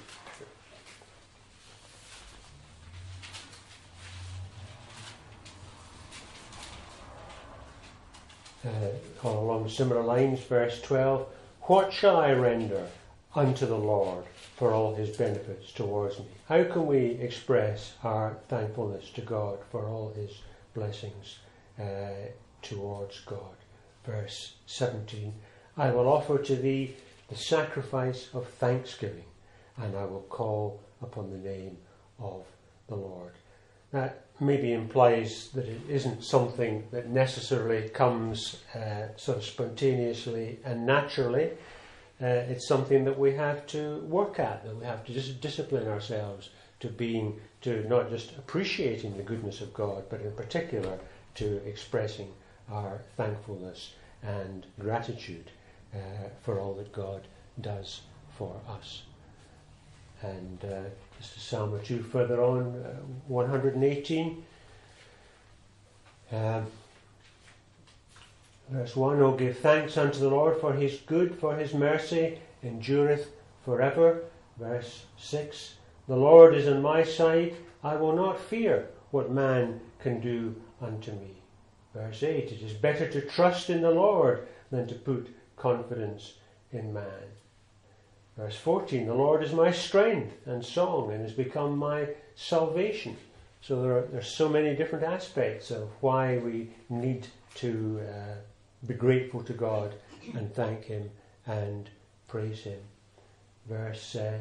Uh, 8.65 9.27
along 9.27 9.69
similar 9.69 10.03
lines, 10.03 10.39
verse 10.41 10.81
12 10.81 11.27
What 11.63 11.91
shall 11.93 12.17
I 12.17 12.31
render 12.31 12.87
unto 13.35 13.65
the 13.65 13.77
Lord 13.77 14.25
for 14.55 14.73
all 14.73 14.95
his 14.95 15.15
benefits 15.15 15.71
towards 15.71 16.19
me? 16.19 16.25
How 16.47 16.63
can 16.65 16.85
we 16.85 16.99
express 16.99 17.93
our 18.03 18.37
thankfulness 18.49 19.09
to 19.11 19.21
God 19.21 19.59
for 19.71 19.87
all 19.87 20.13
his 20.13 20.41
blessings 20.73 21.39
uh, 21.79 22.29
towards 22.61 23.19
God? 23.21 23.55
Verse 24.05 24.55
17 24.65 25.33
I 25.77 25.91
will 25.91 26.07
offer 26.07 26.37
to 26.37 26.55
thee 26.55 26.95
the 27.29 27.35
sacrifice 27.35 28.27
of 28.33 28.45
thanksgiving, 28.45 29.25
and 29.77 29.95
I 29.95 30.03
will 30.03 30.25
call 30.29 30.81
upon 31.01 31.31
the 31.31 31.37
name 31.37 31.77
of 32.19 32.43
the 32.87 32.95
Lord. 32.95 33.31
That 33.91 34.25
maybe 34.39 34.73
implies 34.73 35.49
that 35.53 35.65
it 35.65 35.81
isn't 35.87 36.23
something 36.23 36.87
that 36.91 37.09
necessarily 37.09 37.89
comes 37.89 38.57
uh, 38.75 39.15
sort 39.17 39.37
of 39.37 39.43
spontaneously 39.43 40.59
and 40.65 40.85
naturally. 40.85 41.51
Uh, 42.21 42.49
it's 42.49 42.67
something 42.67 43.05
that 43.05 43.17
we 43.17 43.33
have 43.33 43.65
to 43.67 43.99
work 44.01 44.39
at, 44.39 44.63
that 44.63 44.75
we 44.75 44.85
have 44.85 45.05
to 45.05 45.13
just 45.13 45.41
discipline 45.41 45.87
ourselves 45.87 46.49
to 46.79 46.87
being, 46.87 47.39
to 47.61 47.87
not 47.87 48.09
just 48.09 48.31
appreciating 48.37 49.15
the 49.17 49.23
goodness 49.23 49.61
of 49.61 49.73
God, 49.73 50.03
but 50.09 50.21
in 50.21 50.31
particular 50.31 50.97
to 51.35 51.57
expressing 51.67 52.29
our 52.71 53.01
thankfulness 53.17 53.93
and 54.23 54.65
gratitude 54.79 55.51
uh, 55.93 55.97
for 56.41 56.59
all 56.59 56.73
that 56.75 56.91
God 56.91 57.21
does 57.59 58.01
for 58.37 58.55
us. 58.67 59.03
And 60.23 60.63
just 61.21 61.37
a 61.37 61.39
psalm 61.39 61.79
two 61.83 62.01
further 62.01 62.41
on, 62.41 62.75
uh, 62.83 62.95
118. 63.27 64.43
Um, 66.31 66.65
verse 68.69 68.95
1 68.95 69.21
Oh, 69.21 69.35
give 69.35 69.59
thanks 69.59 69.97
unto 69.97 70.17
the 70.17 70.29
Lord 70.29 70.59
for 70.59 70.73
his 70.73 70.97
good, 71.05 71.37
for 71.37 71.55
his 71.55 71.75
mercy 71.75 72.39
endureth 72.63 73.29
forever. 73.63 74.23
Verse 74.57 75.05
6 75.17 75.75
The 76.07 76.15
Lord 76.15 76.55
is 76.55 76.67
on 76.67 76.81
my 76.81 77.03
side, 77.03 77.55
I 77.83 77.97
will 77.97 78.15
not 78.15 78.39
fear 78.39 78.87
what 79.11 79.29
man 79.29 79.79
can 79.99 80.21
do 80.21 80.55
unto 80.81 81.11
me. 81.11 81.35
Verse 81.93 82.23
8 82.23 82.51
It 82.51 82.63
is 82.63 82.73
better 82.73 83.07
to 83.11 83.21
trust 83.21 83.69
in 83.69 83.81
the 83.81 83.91
Lord 83.91 84.47
than 84.71 84.87
to 84.87 84.95
put 84.95 85.35
confidence 85.55 86.33
in 86.71 86.91
man. 86.91 87.29
Verse 88.37 88.55
14 88.55 89.07
The 89.07 89.13
Lord 89.13 89.43
is 89.43 89.53
my 89.53 89.71
strength 89.71 90.35
and 90.45 90.65
song 90.65 91.11
and 91.11 91.21
has 91.21 91.33
become 91.33 91.77
my 91.77 92.07
salvation. 92.35 93.17
So 93.61 93.81
there 93.81 93.97
are 93.97 94.01
there's 94.01 94.27
so 94.27 94.49
many 94.49 94.75
different 94.75 95.05
aspects 95.05 95.69
of 95.71 95.89
why 95.99 96.37
we 96.37 96.69
need 96.89 97.27
to 97.55 98.01
uh, 98.07 98.35
be 98.87 98.93
grateful 98.93 99.43
to 99.43 99.53
God 99.53 99.93
and 100.33 100.53
thank 100.53 100.85
Him 100.85 101.09
and 101.45 101.89
praise 102.27 102.61
Him. 102.61 102.79
Verse 103.67 104.15
uh, 104.15 104.39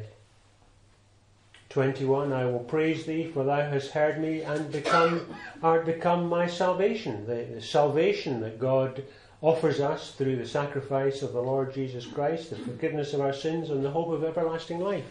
21 1.71 2.33
I 2.33 2.45
will 2.45 2.59
praise 2.59 3.05
thee, 3.05 3.31
for 3.33 3.45
thou 3.45 3.61
hast 3.61 3.91
heard 3.91 4.19
me 4.19 4.41
and 4.41 4.69
become, 4.71 5.25
art 5.63 5.85
become 5.85 6.27
my 6.27 6.45
salvation. 6.45 7.25
The, 7.25 7.45
the 7.55 7.61
salvation 7.61 8.41
that 8.41 8.59
God 8.59 9.03
offers 9.41 9.79
us 9.79 10.11
through 10.11 10.35
the 10.35 10.47
sacrifice 10.47 11.23
of 11.23 11.33
the 11.33 11.41
Lord 11.41 11.73
Jesus 11.73 12.05
Christ, 12.05 12.51
the 12.51 12.55
forgiveness 12.55 13.13
of 13.13 13.21
our 13.21 13.33
sins, 13.33 13.69
and 13.69 13.83
the 13.83 13.89
hope 13.89 14.09
of 14.09 14.23
everlasting 14.23 14.79
life. 14.79 15.05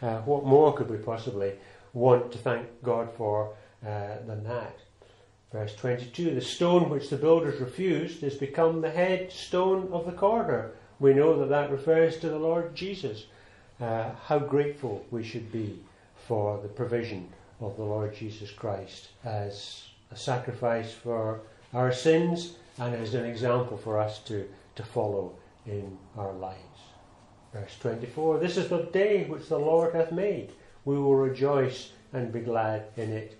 Uh, 0.00 0.18
what 0.20 0.44
more 0.44 0.74
could 0.74 0.90
we 0.90 0.96
possibly 0.96 1.52
want 1.92 2.32
to 2.32 2.38
thank 2.38 2.66
God 2.82 3.08
for 3.16 3.54
uh, 3.86 4.16
than 4.26 4.44
that? 4.44 4.78
Verse 5.52 5.74
22 5.76 6.34
The 6.34 6.40
stone 6.40 6.88
which 6.88 7.10
the 7.10 7.16
builders 7.16 7.60
refused 7.60 8.22
has 8.22 8.34
become 8.34 8.80
the 8.80 8.90
head 8.90 9.30
stone 9.30 9.88
of 9.92 10.06
the 10.06 10.12
corner. 10.12 10.72
We 10.98 11.12
know 11.12 11.38
that 11.38 11.50
that 11.50 11.70
refers 11.70 12.18
to 12.18 12.30
the 12.30 12.38
Lord 12.38 12.74
Jesus. 12.74 13.26
Uh, 13.78 14.10
how 14.24 14.38
grateful 14.38 15.04
we 15.10 15.22
should 15.22 15.52
be 15.52 15.78
for 16.26 16.58
the 16.62 16.68
provision 16.68 17.28
of 17.60 17.76
the 17.76 17.84
Lord 17.84 18.14
Jesus 18.14 18.50
Christ 18.50 19.08
as 19.22 19.88
a 20.10 20.16
sacrifice 20.16 20.92
for 20.92 21.40
our 21.74 21.92
sins 21.92 22.56
and 22.78 22.94
as 22.94 23.14
an 23.14 23.24
example 23.24 23.76
for 23.76 23.98
us 23.98 24.18
to, 24.20 24.48
to 24.74 24.82
follow 24.82 25.34
in 25.66 25.96
our 26.16 26.32
lives. 26.32 26.60
Verse 27.52 27.76
24 27.80 28.38
This 28.38 28.56
is 28.56 28.68
the 28.68 28.84
day 28.84 29.24
which 29.24 29.48
the 29.48 29.58
Lord 29.58 29.94
hath 29.94 30.12
made. 30.12 30.52
We 30.84 30.98
will 30.98 31.16
rejoice 31.16 31.90
and 32.12 32.32
be 32.32 32.40
glad 32.40 32.84
in 32.96 33.12
it. 33.12 33.38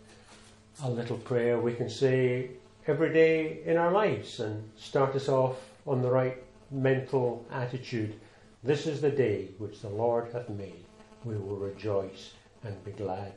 A 0.82 0.90
little 0.90 1.18
prayer 1.18 1.58
we 1.58 1.74
can 1.74 1.88
say 1.88 2.50
every 2.86 3.12
day 3.12 3.62
in 3.64 3.76
our 3.76 3.92
lives 3.92 4.40
and 4.40 4.68
start 4.76 5.14
us 5.14 5.28
off 5.28 5.56
on 5.86 6.02
the 6.02 6.10
right 6.10 6.42
mental 6.70 7.46
attitude. 7.50 8.14
This 8.62 8.86
is 8.86 9.00
the 9.00 9.10
day 9.10 9.48
which 9.58 9.80
the 9.80 9.88
Lord 9.88 10.32
hath 10.32 10.48
made. 10.48 10.84
We 11.24 11.36
will 11.36 11.56
rejoice 11.56 12.32
and 12.64 12.84
be 12.84 12.92
glad 12.92 13.32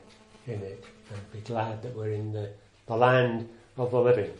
in 0.47 0.61
it 0.61 0.83
and 1.13 1.31
be 1.31 1.39
glad 1.41 1.83
that 1.83 1.95
we're 1.95 2.13
in 2.13 2.31
the, 2.31 2.49
the 2.87 2.95
land 2.95 3.47
of 3.77 3.91
the 3.91 4.01
living 4.01 4.31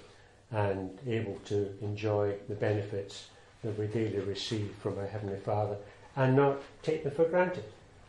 and 0.51 0.97
able 1.05 1.37
to 1.45 1.75
enjoy 1.81 2.35
the 2.47 2.55
benefits 2.55 3.27
that 3.63 3.77
we 3.77 3.87
daily 3.87 4.19
receive 4.19 4.73
from 4.81 4.97
our 4.97 5.05
Heavenly 5.05 5.39
Father 5.39 5.77
and 6.15 6.35
not 6.35 6.61
take 6.81 7.03
them 7.03 7.13
for 7.13 7.25
granted. 7.25 7.65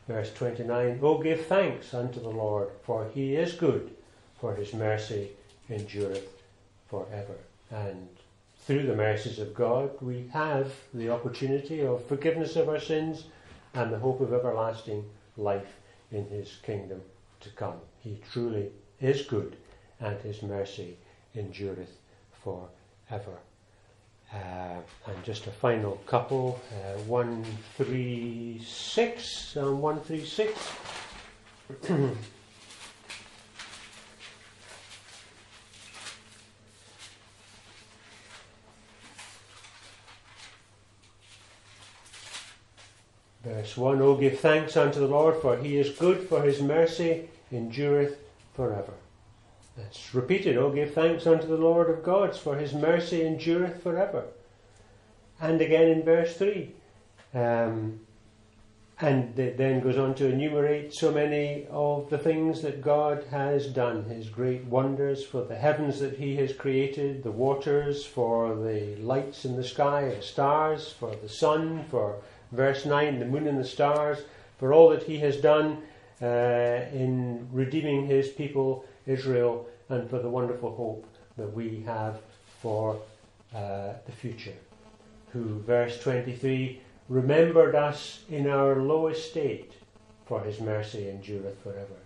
Verse 0.09 0.33
29 0.33 0.99
Oh, 1.03 1.19
give 1.19 1.47
thanks 1.47 1.93
unto 1.93 2.21
the 2.21 2.31
Lord, 2.31 2.71
for 2.83 3.09
he 3.13 3.37
is 3.37 3.53
good, 3.53 3.95
for 4.41 4.55
his 4.55 4.73
mercy 4.73 5.31
endureth 5.69 6.43
forever. 6.89 7.37
And 7.71 8.09
through 8.57 8.87
the 8.87 8.97
mercies 8.97 9.39
of 9.39 9.55
God, 9.55 9.91
we 10.01 10.29
have 10.33 10.73
the 10.95 11.11
opportunity 11.11 11.83
of 11.83 12.05
forgiveness 12.07 12.57
of 12.57 12.69
our 12.69 12.81
sins 12.81 13.25
and 13.75 13.93
the 13.93 13.99
hope 13.99 14.21
of 14.21 14.33
everlasting 14.33 15.05
life 15.37 15.77
in 16.11 16.27
his 16.29 16.57
kingdom 16.63 17.03
to 17.41 17.51
come. 17.51 17.81
He 18.01 18.21
truly 18.33 18.71
is 19.01 19.23
good, 19.23 19.57
and 20.01 20.19
his 20.21 20.43
mercy 20.43 20.97
endureth 21.35 21.97
forever. 22.43 23.39
Uh, 24.33 24.79
and 25.07 25.25
just 25.25 25.49
a 25.49 25.51
final 25.51 25.97
couple, 26.07 26.61
uh, 26.71 26.97
136 27.01 29.57
and 29.57 29.83
136. 29.83 30.71
Verse 43.43 43.75
1 43.77 44.03
O 44.03 44.17
give 44.17 44.39
thanks 44.39 44.77
unto 44.77 45.01
the 45.01 45.07
Lord, 45.07 45.41
for 45.41 45.57
he 45.57 45.79
is 45.79 45.97
good, 45.99 46.29
for 46.29 46.43
his 46.43 46.61
mercy 46.61 47.31
endureth 47.51 48.19
forever. 48.55 48.93
That's 49.83 50.15
repeated. 50.15 50.57
Oh, 50.57 50.71
give 50.71 50.93
thanks 50.93 51.27
unto 51.27 51.47
the 51.47 51.57
Lord 51.57 51.89
of 51.89 52.03
gods, 52.03 52.39
for 52.39 52.57
his 52.57 52.75
mercy 52.75 53.25
endureth 53.25 53.83
forever. 53.83 54.25
And 55.41 55.61
again 55.61 55.89
in 55.89 56.03
verse 56.03 56.37
3. 56.37 56.73
Um, 57.35 58.01
and 59.01 59.39
it 59.39 59.57
then 59.57 59.81
goes 59.81 59.97
on 59.97 60.15
to 60.17 60.29
enumerate 60.29 60.93
so 60.93 61.11
many 61.11 61.67
of 61.71 62.11
the 62.11 62.19
things 62.19 62.61
that 62.61 62.83
God 62.83 63.25
has 63.31 63.67
done, 63.69 64.05
his 64.05 64.29
great 64.29 64.65
wonders 64.65 65.25
for 65.25 65.43
the 65.43 65.57
heavens 65.57 66.01
that 66.01 66.19
he 66.19 66.37
has 66.37 66.53
created, 66.53 67.23
the 67.23 67.31
waters, 67.31 68.05
for 68.05 68.55
the 68.55 68.97
lights 68.97 69.47
in 69.47 69.57
the 69.57 69.65
sky, 69.65 70.13
the 70.15 70.21
stars, 70.21 70.93
for 70.93 71.17
the 71.17 71.29
sun, 71.31 71.85
for 71.91 72.17
verse 72.53 72.85
9, 72.85 73.19
the 73.19 73.25
moon 73.25 73.47
and 73.47 73.59
the 73.59 73.65
stars, 73.65 74.19
for 74.59 74.75
all 74.75 74.91
that 74.91 75.05
he 75.05 75.19
has 75.21 75.39
done 75.39 75.83
uh, 76.21 76.85
in 76.93 77.49
redeeming 77.51 78.07
his 78.07 78.29
people 78.29 78.85
Israel 79.07 79.67
and 79.91 80.09
for 80.09 80.21
the 80.21 80.29
wonderful 80.29 80.75
hope 80.75 81.07
that 81.37 81.53
we 81.53 81.83
have 81.85 82.21
for 82.61 83.01
uh, 83.55 83.93
the 84.07 84.13
future. 84.13 84.55
Who, 85.33 85.61
verse 85.61 86.01
23, 86.01 86.81
remembered 87.09 87.75
us 87.75 88.21
in 88.29 88.49
our 88.49 88.77
low 88.77 89.09
estate, 89.09 89.73
for 90.27 90.41
his 90.41 90.61
mercy 90.61 91.09
endureth 91.09 91.61
forever, 91.63 91.99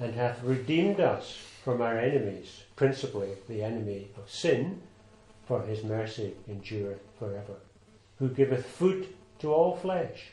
and 0.00 0.14
hath 0.14 0.42
redeemed 0.42 1.00
us 1.00 1.36
from 1.64 1.80
our 1.80 1.98
enemies, 1.98 2.62
principally 2.76 3.30
the 3.48 3.62
enemy 3.62 4.08
of 4.16 4.30
sin, 4.30 4.80
for 5.46 5.62
his 5.62 5.84
mercy 5.84 6.34
endureth 6.48 7.00
forever. 7.18 7.54
Who 8.18 8.28
giveth 8.28 8.66
food 8.66 9.08
to 9.40 9.52
all 9.52 9.76
flesh, 9.76 10.30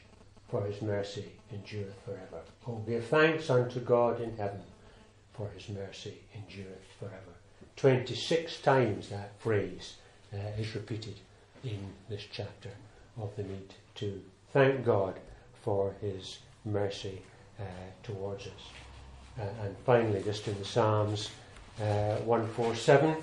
for 0.49 0.65
his 0.65 0.81
mercy 0.81 1.31
endureth 1.51 1.95
forever. 2.03 2.41
Oh, 2.67 2.83
give 2.87 3.05
thanks 3.05 3.49
unto 3.49 3.79
God 3.79 4.21
in 4.21 4.35
heaven 4.37 4.61
for 5.35 5.49
his 5.55 5.69
mercy 5.69 6.17
endureth 6.33 6.85
forever. 6.99 7.35
26 7.75 8.59
times 8.61 9.09
that 9.09 9.39
phrase 9.39 9.95
uh, 10.33 10.37
is 10.59 10.73
repeated 10.75 11.15
in 11.63 11.79
this 12.09 12.23
chapter 12.31 12.69
of 13.19 13.35
the 13.35 13.43
need 13.43 13.73
to 13.95 14.21
thank 14.53 14.85
God 14.85 15.19
for 15.61 15.93
his 16.01 16.39
mercy 16.63 17.21
uh, 17.59 17.63
towards 18.03 18.47
us. 18.47 18.53
Uh, 19.39 19.43
and 19.63 19.75
finally, 19.85 20.21
just 20.23 20.47
in 20.47 20.57
the 20.59 20.65
Psalms 20.65 21.29
uh, 21.81 22.15
147. 22.17 23.15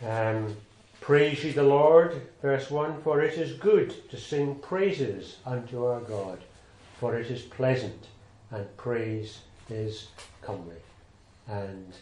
Um, 0.00 0.56
Praise 1.08 1.42
ye 1.42 1.52
the 1.52 1.62
Lord, 1.62 2.20
verse 2.42 2.70
1 2.70 3.00
For 3.00 3.22
it 3.22 3.38
is 3.38 3.54
good 3.54 4.10
to 4.10 4.18
sing 4.18 4.56
praises 4.56 5.38
unto 5.46 5.86
our 5.86 6.00
God, 6.00 6.40
for 7.00 7.16
it 7.16 7.30
is 7.30 7.40
pleasant, 7.40 8.08
and 8.50 8.76
praise 8.76 9.38
is 9.70 10.08
comely. 10.42 10.82
And 11.46 11.94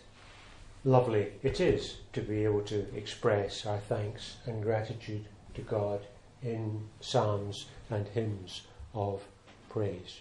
lovely 0.83 1.29
it 1.45 1.61
is 1.61 1.99
to 2.14 2.21
be 2.21 2.42
able 2.42 2.62
to 2.62 2.85
express 2.97 3.64
our 3.64 3.79
thanks 3.79 4.38
and 4.45 4.61
gratitude 4.61 5.27
to 5.55 5.61
God 5.61 6.01
in 6.42 6.88
psalms 7.01 7.66
and 7.88 8.09
hymns 8.09 8.62
of 8.92 9.23
praise. 9.69 10.21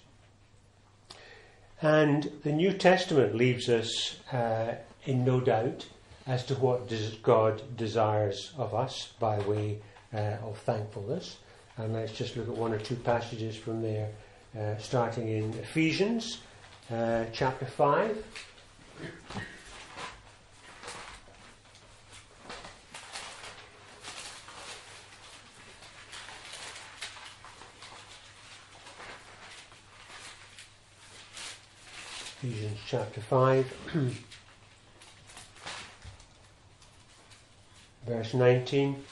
And 1.82 2.32
the 2.44 2.52
New 2.52 2.72
Testament 2.74 3.34
leaves 3.34 3.68
us 3.68 4.18
uh, 4.32 4.76
in 5.08 5.26
no 5.26 5.40
doubt 5.40 5.88
as 6.28 6.44
to 6.46 6.56
what 6.56 6.92
God 7.22 7.62
desires 7.78 8.52
of 8.58 8.74
us 8.74 9.14
by 9.20 9.40
way 9.40 9.80
uh, 10.14 10.38
of 10.44 10.58
thankfulness. 10.60 11.38
And 11.78 11.94
let's 11.94 12.14
just 12.14 12.36
look 12.38 12.48
at 12.48 12.56
one 12.56 12.74
or 12.74 12.80
two 12.80 12.96
passages 12.96 13.56
from 13.56 13.82
there, 13.82 14.10
uh, 14.58 14.78
starting 14.78 15.28
in 15.28 15.54
Ephesians 15.60 16.40
uh, 16.92 17.26
chapter 17.32 17.66
5. 17.66 18.24
Ephesians 32.42 32.80
chapter 32.88 33.22
5, 33.22 33.74
verse 38.06 38.34
19. 38.34 39.04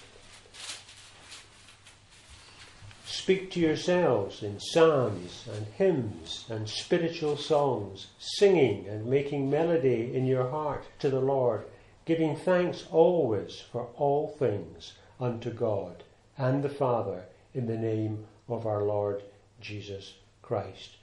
Speak 3.06 3.51
to 3.51 3.60
yourselves 3.60 4.43
in 4.43 4.60
psalms 4.60 5.45
and 5.53 5.65
hymns 5.77 6.45
and 6.49 6.67
spiritual 6.69 7.38
songs, 7.38 8.08
singing 8.19 8.86
and 8.88 9.06
making 9.06 9.49
melody 9.49 10.13
in 10.13 10.25
your 10.25 10.49
heart 10.49 10.84
to 10.99 11.10
the 11.10 11.21
Lord, 11.21 11.63
giving 12.06 12.36
thanks 12.36 12.86
always 12.91 13.62
for 13.71 13.88
all 13.95 14.27
things 14.27 14.93
unto 15.19 15.51
God 15.51 16.03
and 16.38 16.63
the 16.63 16.69
Father 16.69 17.23
in 17.53 17.65
the 17.65 17.77
name 17.77 18.25
of 18.49 18.65
our 18.65 18.84
Lord 18.84 19.23
Jesus 19.62 20.15
Christ. 20.41 20.97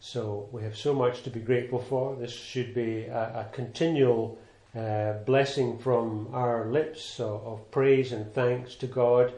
So 0.00 0.48
we 0.52 0.62
have 0.62 0.76
so 0.76 0.94
much 0.94 1.22
to 1.24 1.30
be 1.30 1.40
grateful 1.40 1.80
for. 1.80 2.16
This 2.16 2.32
should 2.32 2.74
be 2.74 3.04
a, 3.04 3.46
a 3.46 3.48
continual 3.52 4.38
uh, 4.76 5.14
blessing 5.24 5.78
from 5.78 6.28
our 6.32 6.66
lips 6.66 7.18
of, 7.20 7.70
praise 7.70 8.12
and 8.12 8.32
thanks 8.34 8.74
to 8.76 8.86
God 8.86 9.32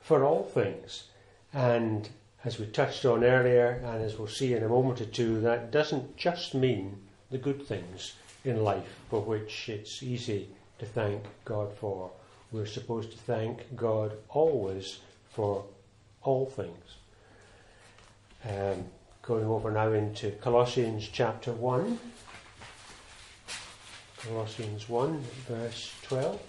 for 0.00 0.24
all 0.24 0.44
things. 0.44 1.04
And 1.52 2.08
as 2.44 2.58
we 2.58 2.66
touched 2.66 3.04
on 3.04 3.24
earlier, 3.24 3.80
and 3.84 4.02
as 4.02 4.18
we'll 4.18 4.28
see 4.28 4.52
in 4.52 4.62
a 4.62 4.68
moment 4.68 5.00
or 5.00 5.06
two, 5.06 5.40
that 5.40 5.70
doesn't 5.70 6.16
just 6.16 6.54
mean 6.54 6.98
the 7.30 7.38
good 7.38 7.66
things 7.66 8.14
in 8.44 8.62
life 8.62 8.98
for 9.08 9.20
which 9.20 9.68
it's 9.68 10.02
easy 10.02 10.48
to 10.78 10.86
thank 10.86 11.22
God 11.44 11.72
for. 11.72 12.10
We're 12.52 12.66
supposed 12.66 13.12
to 13.12 13.18
thank 13.18 13.74
God 13.74 14.12
always 14.28 14.98
for 15.30 15.64
all 16.22 16.46
things. 16.46 16.96
Um, 18.46 18.84
Going 19.26 19.46
over 19.46 19.70
now 19.70 19.90
into 19.92 20.32
Colossians 20.32 21.08
chapter 21.10 21.50
1. 21.50 21.98
Colossians 24.28 24.88
1, 24.88 25.20
verse 25.48 25.92
12. 26.02 26.40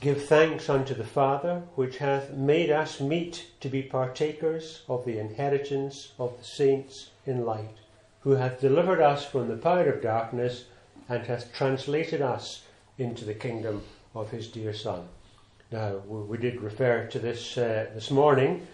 Give 0.00 0.20
thanks 0.24 0.68
unto 0.68 0.94
the 0.94 1.04
Father, 1.04 1.62
which 1.76 1.98
hath 1.98 2.32
made 2.32 2.70
us 2.70 3.00
meet 3.00 3.46
to 3.60 3.68
be 3.68 3.82
partakers 3.82 4.82
of 4.88 5.04
the 5.04 5.18
inheritance 5.18 6.12
of 6.18 6.36
the 6.36 6.44
saints 6.44 7.10
in 7.24 7.44
light, 7.44 7.76
who 8.20 8.32
hath 8.32 8.60
delivered 8.60 9.00
us 9.00 9.24
from 9.24 9.46
the 9.46 9.56
power 9.56 9.88
of 9.88 10.02
darkness, 10.02 10.64
and 11.08 11.24
hath 11.26 11.52
translated 11.52 12.20
us 12.20 12.64
into 12.98 13.24
the 13.24 13.34
kingdom 13.34 13.82
of 14.12 14.30
his 14.30 14.48
dear 14.48 14.72
Son. 14.72 15.08
Now, 15.72 15.96
we 16.06 16.38
did 16.38 16.60
refer 16.60 17.08
to 17.08 17.18
this 17.18 17.58
uh, 17.58 17.90
this 17.92 18.12
morning, 18.12 18.68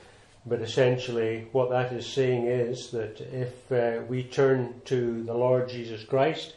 but 0.45 0.61
essentially 0.61 1.49
what 1.53 1.71
that 1.71 1.91
is 1.91 2.07
saying 2.07 2.45
is 2.45 2.91
that 2.91 3.19
if 3.33 3.73
uh, 3.73 4.03
we 4.07 4.25
turn 4.25 4.83
to 4.85 5.23
the 5.23 5.33
Lord 5.33 5.71
Jesus 5.71 6.05
Christ 6.05 6.55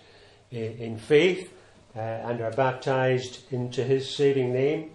in, 0.52 0.74
in 0.74 0.98
faith 0.98 1.54
uh, 1.96 2.00
and 2.00 2.42
are 2.42 2.52
baptized 2.52 3.50
into 3.54 3.82
his 3.82 4.14
saving 4.14 4.52
name, 4.52 4.92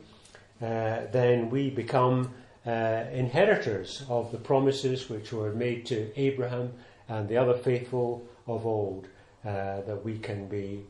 uh, 0.61 1.07
then 1.11 1.49
we 1.49 1.71
become 1.71 2.35
uh, 2.67 3.05
inheritors 3.11 4.05
of 4.11 4.33
the 4.33 4.39
promises 4.39 5.09
which 5.09 5.33
were 5.33 5.53
made 5.53 5.87
to 5.87 6.13
Abraham 6.21 6.75
and 7.09 7.31
the 7.31 7.39
other 7.39 7.57
faithful 7.57 8.29
of 8.47 8.67
old, 8.67 9.07
uh, 9.47 9.81
that 9.81 10.05
we 10.05 10.19
can 10.19 10.49
be 10.49 10.85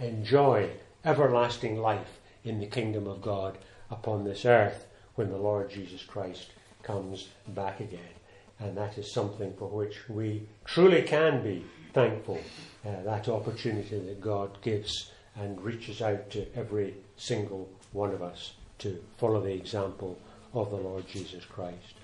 enjoy 0.00 0.70
everlasting 1.04 1.76
life 1.76 2.18
in 2.44 2.58
the 2.60 2.66
kingdom 2.66 3.06
of 3.06 3.20
God 3.20 3.58
upon 3.90 4.24
this 4.24 4.44
earth 4.44 4.86
when 5.14 5.30
the 5.30 5.36
Lord 5.36 5.70
Jesus 5.70 6.02
Christ 6.02 6.50
comes 6.82 7.28
back 7.48 7.80
again. 7.80 8.00
And 8.58 8.76
that 8.76 8.98
is 8.98 9.12
something 9.12 9.54
for 9.58 9.68
which 9.68 10.08
we 10.08 10.46
truly 10.64 11.02
can 11.02 11.42
be 11.42 11.64
thankful, 11.92 12.40
uh, 12.86 13.02
that 13.04 13.28
opportunity 13.28 13.98
that 13.98 14.20
God 14.20 14.60
gives 14.62 15.10
and 15.36 15.60
reaches 15.60 16.02
out 16.02 16.30
to 16.30 16.46
every 16.56 16.94
single 17.16 17.68
one 17.92 18.12
of 18.12 18.22
us 18.22 18.52
to 18.78 19.02
follow 19.18 19.40
the 19.40 19.52
example 19.52 20.18
of 20.54 20.70
the 20.70 20.76
Lord 20.76 21.06
Jesus 21.08 21.44
Christ. 21.44 21.94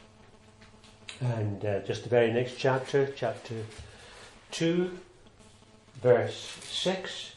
And 1.21 1.65
uh, 1.65 1.81
just 1.81 2.03
the 2.03 2.09
very 2.09 2.33
next 2.33 2.57
chapter, 2.59 3.13
chapter 3.17 3.65
2, 4.53 4.99
verse 6.03 6.59
6. 6.63 7.36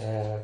Uh, 0.00 0.38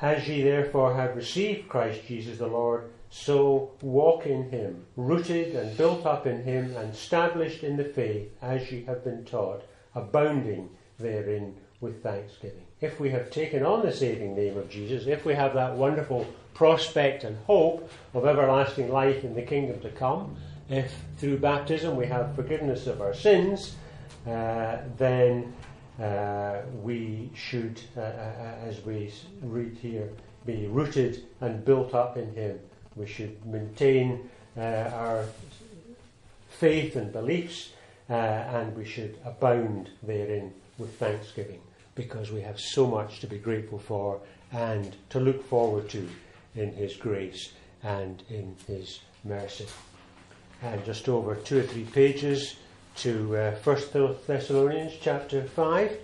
as 0.00 0.28
ye 0.28 0.42
therefore 0.42 0.94
have 0.94 1.16
received 1.16 1.68
Christ 1.68 2.00
Jesus 2.06 2.38
the 2.38 2.46
Lord, 2.46 2.90
so 3.10 3.70
walk 3.80 4.26
in 4.26 4.50
him, 4.50 4.86
rooted 4.96 5.54
and 5.54 5.76
built 5.76 6.04
up 6.04 6.26
in 6.26 6.42
him, 6.42 6.76
and 6.76 6.92
established 6.92 7.62
in 7.62 7.76
the 7.76 7.84
faith 7.84 8.30
as 8.42 8.72
ye 8.72 8.84
have 8.84 9.04
been 9.04 9.24
taught, 9.24 9.62
abounding 9.94 10.68
therein 10.98 11.54
with 11.80 12.02
thanksgiving. 12.02 12.64
If 12.80 12.98
we 12.98 13.10
have 13.10 13.30
taken 13.30 13.64
on 13.64 13.82
the 13.82 13.92
saving 13.92 14.34
name 14.34 14.56
of 14.56 14.68
Jesus, 14.68 15.06
if 15.06 15.24
we 15.24 15.34
have 15.34 15.54
that 15.54 15.74
wonderful 15.74 16.26
prospect 16.54 17.24
and 17.24 17.36
hope 17.46 17.88
of 18.14 18.26
everlasting 18.26 18.90
life 18.90 19.24
in 19.24 19.34
the 19.34 19.42
kingdom 19.42 19.80
to 19.80 19.90
come, 19.90 20.36
if 20.68 20.92
through 21.18 21.38
baptism 21.38 21.96
we 21.96 22.06
have 22.06 22.34
forgiveness 22.34 22.86
of 22.86 23.00
our 23.00 23.14
sins, 23.14 23.76
uh, 24.26 24.78
then 24.96 25.54
we 26.82 27.30
should, 27.34 27.80
uh, 27.96 28.00
uh, 28.00 28.54
as 28.64 28.84
we 28.84 29.12
read 29.42 29.76
here, 29.76 30.08
be 30.44 30.66
rooted 30.66 31.24
and 31.40 31.64
built 31.64 31.94
up 31.94 32.16
in 32.16 32.32
Him. 32.34 32.58
We 32.96 33.06
should 33.06 33.44
maintain 33.46 34.28
uh, 34.56 34.60
our 34.60 35.26
faith 36.48 36.96
and 36.96 37.12
beliefs, 37.12 37.70
uh, 38.08 38.12
and 38.12 38.76
we 38.76 38.84
should 38.84 39.18
abound 39.24 39.90
therein 40.02 40.52
with 40.78 40.94
thanksgiving 40.98 41.60
because 41.94 42.30
we 42.30 42.40
have 42.40 42.58
so 42.58 42.86
much 42.86 43.20
to 43.20 43.26
be 43.26 43.38
grateful 43.38 43.78
for 43.78 44.20
and 44.52 44.96
to 45.10 45.20
look 45.20 45.44
forward 45.48 45.88
to 45.90 46.08
in 46.54 46.72
His 46.72 46.96
grace 46.96 47.52
and 47.82 48.22
in 48.28 48.56
His 48.66 49.00
mercy. 49.24 49.66
And 50.62 50.84
just 50.84 51.08
over 51.08 51.34
two 51.34 51.60
or 51.60 51.62
three 51.62 51.84
pages, 51.84 52.56
to 52.96 53.36
uh, 53.36 53.50
1 53.64 54.16
Thessalonians 54.26 54.92
chapter 55.00 55.42
5. 55.42 55.98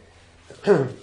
and 0.64 0.96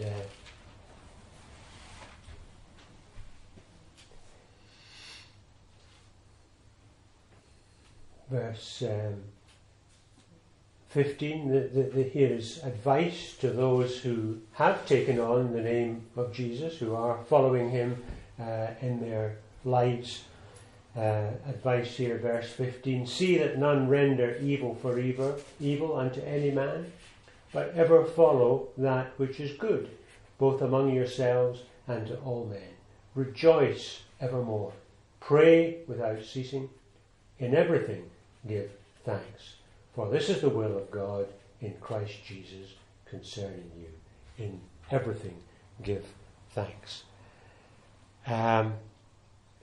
uh, 0.00 0.04
verse 8.30 8.82
um, 8.82 9.22
15, 10.88 11.52
the, 11.52 11.60
the, 11.60 11.82
the, 11.82 12.02
here 12.02 12.32
is 12.32 12.62
advice 12.64 13.34
to 13.40 13.50
those 13.50 13.98
who 13.98 14.38
have 14.52 14.86
taken 14.86 15.20
on 15.20 15.52
the 15.52 15.60
name 15.60 16.02
of 16.16 16.32
Jesus, 16.32 16.78
who 16.78 16.94
are 16.94 17.18
following 17.28 17.70
him 17.70 18.02
uh, 18.40 18.68
in 18.80 19.00
their 19.00 19.36
lives. 19.64 20.24
Uh, 20.96 21.30
advice 21.46 21.96
here, 21.96 22.18
verse 22.18 22.50
15 22.50 23.06
See 23.06 23.38
that 23.38 23.58
none 23.58 23.88
render 23.88 24.36
evil 24.40 24.74
for 24.76 24.98
evil, 24.98 25.38
evil 25.60 25.96
unto 25.96 26.20
any 26.22 26.50
man, 26.50 26.90
but 27.52 27.72
ever 27.74 28.04
follow 28.04 28.68
that 28.78 29.12
which 29.18 29.38
is 29.38 29.56
good, 29.58 29.90
both 30.38 30.62
among 30.62 30.92
yourselves 30.92 31.60
and 31.86 32.06
to 32.06 32.16
all 32.20 32.46
men. 32.46 32.74
Rejoice 33.14 34.00
evermore. 34.20 34.72
Pray 35.20 35.78
without 35.86 36.24
ceasing. 36.24 36.70
In 37.38 37.54
everything 37.54 38.10
give 38.46 38.70
thanks, 39.04 39.54
for 39.98 40.08
this 40.08 40.28
is 40.28 40.40
the 40.42 40.48
will 40.48 40.78
of 40.78 40.92
God 40.92 41.26
in 41.60 41.74
Christ 41.80 42.24
Jesus 42.24 42.74
concerning 43.04 43.68
you. 43.76 44.44
In 44.44 44.60
everything 44.92 45.34
give 45.82 46.06
thanks. 46.52 47.02
Um, 48.24 48.74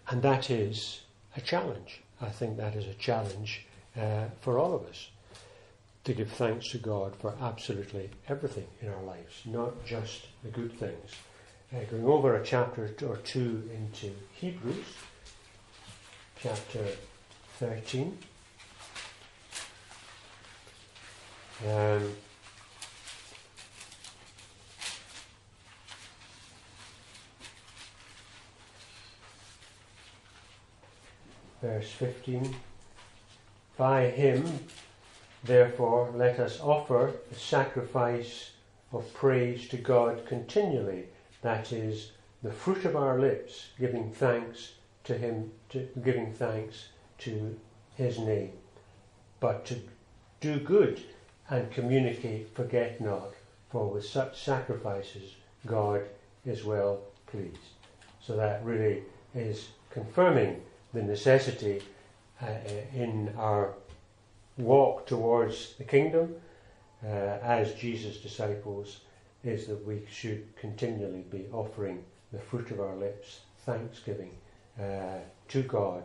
and 0.09 0.21
that 0.23 0.49
is 0.49 1.03
a 1.38 1.39
challenge. 1.39 2.01
I 2.19 2.27
think 2.27 2.57
that 2.57 2.75
is 2.75 2.86
a 2.86 2.95
challenge 2.95 3.65
uh, 3.97 4.25
for 4.41 4.59
all 4.59 4.75
of 4.75 4.86
us 4.88 5.07
to 6.03 6.13
give 6.13 6.31
thanks 6.31 6.69
to 6.71 6.79
God 6.79 7.15
for 7.15 7.33
absolutely 7.39 8.09
everything 8.27 8.67
in 8.81 8.89
our 8.89 9.03
lives, 9.03 9.41
not 9.45 9.86
just 9.86 10.27
the 10.43 10.49
good 10.49 10.77
things. 10.77 11.11
Uh, 11.73 11.79
going 11.89 12.03
over 12.03 12.36
a 12.36 12.43
chapter 12.43 12.93
or 13.07 13.15
two 13.23 13.69
into 13.73 14.13
Hebrews, 14.33 14.83
chapter 16.41 16.86
13. 17.59 18.17
Um, 21.63 22.11
verse 31.61 31.89
15 31.91 32.53
By 33.77 34.09
him, 34.09 34.59
therefore, 35.45 36.11
let 36.13 36.39
us 36.39 36.59
offer 36.59 37.13
the 37.29 37.39
sacrifice 37.39 38.51
of 38.91 39.11
praise 39.13 39.69
to 39.69 39.77
God 39.77 40.25
continually, 40.25 41.05
that 41.41 41.71
is, 41.71 42.11
the 42.43 42.51
fruit 42.51 42.83
of 42.83 42.95
our 42.97 43.17
lips, 43.19 43.69
giving 43.79 44.11
thanks 44.11 44.73
to 45.05 45.17
him, 45.17 45.51
to, 45.69 45.87
giving 46.03 46.33
thanks 46.33 46.89
to 47.19 47.57
his 47.95 48.19
name. 48.19 48.51
But 49.39 49.65
to 49.65 49.79
do 50.41 50.59
good 50.59 51.01
and 51.49 51.71
communicate, 51.71 52.55
forget 52.55 52.99
not, 52.99 53.33
for 53.69 53.89
with 53.89 54.05
such 54.05 54.43
sacrifices 54.43 55.35
God 55.65 56.03
is 56.45 56.63
well 56.63 56.99
pleased. 57.27 57.57
So 58.21 58.35
that 58.35 58.63
really 58.63 59.03
is 59.33 59.69
confirming 59.89 60.61
the 60.93 61.03
necessity 61.03 61.81
uh, 62.41 62.47
in 62.93 63.33
our 63.37 63.73
walk 64.57 65.05
towards 65.05 65.73
the 65.75 65.83
kingdom 65.83 66.35
uh, 67.03 67.07
as 67.07 67.73
Jesus' 67.73 68.17
disciples 68.17 69.01
is 69.43 69.67
that 69.67 69.85
we 69.85 70.01
should 70.11 70.55
continually 70.55 71.23
be 71.29 71.45
offering 71.51 72.03
the 72.31 72.39
fruit 72.39 72.71
of 72.71 72.79
our 72.79 72.95
lips, 72.95 73.41
thanksgiving 73.65 74.31
uh, 74.79 75.19
to 75.49 75.61
God 75.63 76.03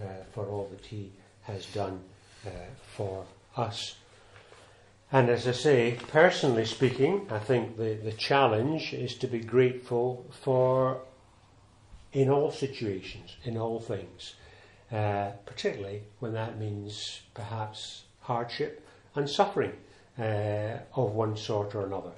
uh, 0.00 0.04
for 0.32 0.46
all 0.46 0.68
that 0.70 0.84
He 0.84 1.10
has 1.42 1.66
done 1.66 2.00
uh, 2.46 2.50
for 2.96 3.24
us. 3.56 3.96
And 5.12 5.28
as 5.28 5.46
I 5.46 5.52
say, 5.52 5.98
personally 6.08 6.64
speaking, 6.64 7.28
I 7.30 7.38
think 7.38 7.76
the, 7.76 7.94
the 7.94 8.12
challenge 8.12 8.92
is 8.92 9.14
to 9.16 9.28
be 9.28 9.38
grateful 9.38 10.26
for 10.42 11.00
in 12.12 12.28
all 12.28 12.50
situations, 12.50 13.36
in 13.44 13.56
all 13.56 13.78
things, 13.78 14.34
uh, 14.90 15.30
particularly 15.44 16.02
when 16.18 16.32
that 16.32 16.58
means 16.58 17.20
perhaps 17.34 18.04
hardship 18.22 18.84
and 19.14 19.30
suffering 19.30 19.72
uh, 20.18 20.78
of 20.96 21.12
one 21.12 21.36
sort 21.36 21.74
or 21.74 21.86
another. 21.86 22.12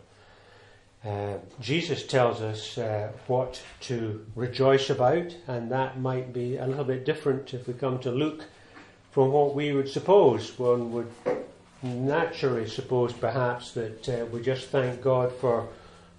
Uh, 1.05 1.39
Jesus 1.61 2.05
tells 2.07 2.41
us 2.41 2.79
uh, 2.79 3.13
what 3.27 3.63
to 3.81 4.25
rejoice 4.35 4.91
about, 4.91 5.37
and 5.47 5.71
that 5.71 6.01
might 6.01 6.33
be 6.33 6.57
a 6.57 6.67
little 6.67 6.85
bit 6.85 7.05
different 7.05 7.53
if 7.55 7.69
we 7.69 7.75
come 7.75 7.99
to 8.01 8.11
Luke 8.11 8.45
from 9.13 9.31
what 9.31 9.55
we 9.55 9.73
would 9.73 9.89
suppose. 9.89 10.59
One 10.59 10.93
would 10.93 11.11
naturally 11.83 12.69
suppose 12.69 13.13
perhaps 13.13 13.73
that 13.73 14.09
uh, 14.09 14.27
we 14.27 14.43
just 14.43 14.69
thank 14.69 15.01
God 15.01 15.33
for, 15.33 15.69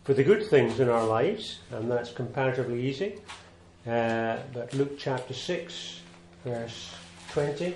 for 0.03 0.14
the 0.14 0.24
good 0.24 0.45
things 0.47 0.80
in 0.80 0.89
our 0.89 1.05
lives, 1.05 1.60
and 1.72 1.91
that's 1.91 2.12
comparatively 2.12 2.82
easy. 2.82 3.20
Uh, 3.86 4.38
but 4.53 4.74
Luke 4.74 4.97
chapter 4.97 5.34
6, 5.34 6.01
verse 6.45 6.93
20. 7.32 7.76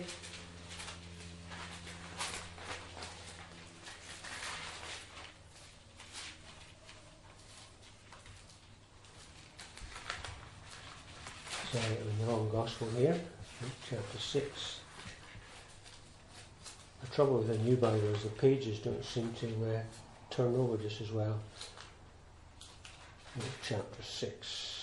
Sorry, 11.71 11.85
I'm 11.85 12.07
in 12.07 12.19
the 12.19 12.31
wrong 12.31 12.49
gospel 12.51 12.87
here. 12.97 13.19
Luke 13.61 13.71
chapter 13.89 14.19
6. 14.19 14.82
The 17.03 17.15
trouble 17.15 17.39
with 17.39 17.51
a 17.51 17.57
new 17.59 17.75
Bible 17.75 18.15
is 18.15 18.23
the 18.23 18.29
pages 18.29 18.79
don't 18.79 19.03
seem 19.03 19.33
to 19.39 19.47
uh, 19.47 19.81
turn 20.29 20.55
over 20.55 20.77
just 20.77 21.01
as 21.01 21.11
well. 21.11 21.39
Chapter 23.61 24.03
6. 24.03 24.73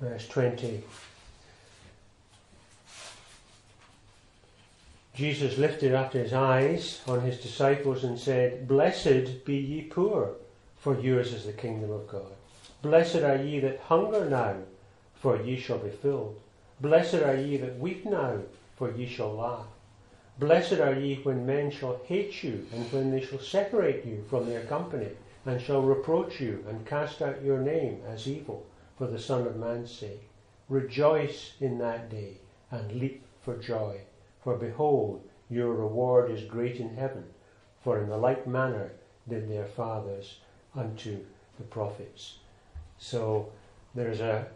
verse 0.00 0.28
20. 0.28 0.82
Jesus 5.14 5.58
lifted 5.58 5.94
up 5.94 6.12
his 6.12 6.32
eyes 6.32 7.00
on 7.06 7.20
his 7.20 7.38
disciples 7.38 8.04
and 8.04 8.18
said, 8.18 8.66
Blessed 8.66 9.44
be 9.44 9.56
ye 9.56 9.82
poor, 9.82 10.32
for 10.78 10.98
yours 10.98 11.32
is 11.32 11.46
the 11.46 11.52
kingdom 11.52 11.92
of 11.92 12.08
God. 12.08 12.32
Blessed 12.82 13.16
are 13.22 13.36
ye 13.36 13.60
that 13.60 13.80
hunger 13.80 14.28
now, 14.28 14.56
for 15.20 15.40
ye 15.40 15.58
shall 15.58 15.78
be 15.78 15.90
filled. 15.90 16.40
Blessed 16.80 17.14
are 17.14 17.36
ye 17.36 17.56
that 17.58 17.78
weep 17.78 18.04
now, 18.04 18.40
for 18.76 18.90
ye 18.90 19.06
shall 19.06 19.34
laugh. 19.34 19.66
Blessed 20.38 20.80
are 20.80 20.98
ye 20.98 21.20
when 21.22 21.46
men 21.46 21.70
shall 21.70 22.00
hate 22.04 22.42
you, 22.42 22.66
and 22.72 22.90
when 22.92 23.10
they 23.10 23.20
shall 23.20 23.38
separate 23.38 24.04
you 24.04 24.24
from 24.28 24.46
their 24.46 24.64
company, 24.64 25.10
and 25.46 25.60
shall 25.60 25.82
reproach 25.82 26.40
you, 26.40 26.64
and 26.68 26.86
cast 26.86 27.22
out 27.22 27.42
your 27.42 27.58
name 27.58 28.02
as 28.08 28.26
evil 28.26 28.66
for 28.98 29.06
the 29.06 29.18
Son 29.18 29.46
of 29.46 29.56
Man's 29.56 29.92
sake. 29.92 30.28
Rejoice 30.68 31.52
in 31.60 31.78
that 31.78 32.10
day 32.10 32.38
and 32.70 32.92
leap 32.92 33.22
for 33.42 33.56
joy, 33.58 34.00
for 34.42 34.56
behold, 34.56 35.22
your 35.48 35.72
reward 35.72 36.30
is 36.30 36.42
great 36.44 36.76
in 36.76 36.96
heaven, 36.96 37.24
for 37.82 37.98
in 37.98 38.08
the 38.08 38.16
like 38.16 38.46
manner 38.46 38.92
did 39.28 39.48
their 39.48 39.66
fathers 39.66 40.40
unto 40.74 41.24
the 41.58 41.64
prophets. 41.64 42.38
So 42.98 43.52
there's 43.94 44.20
a 44.20 44.46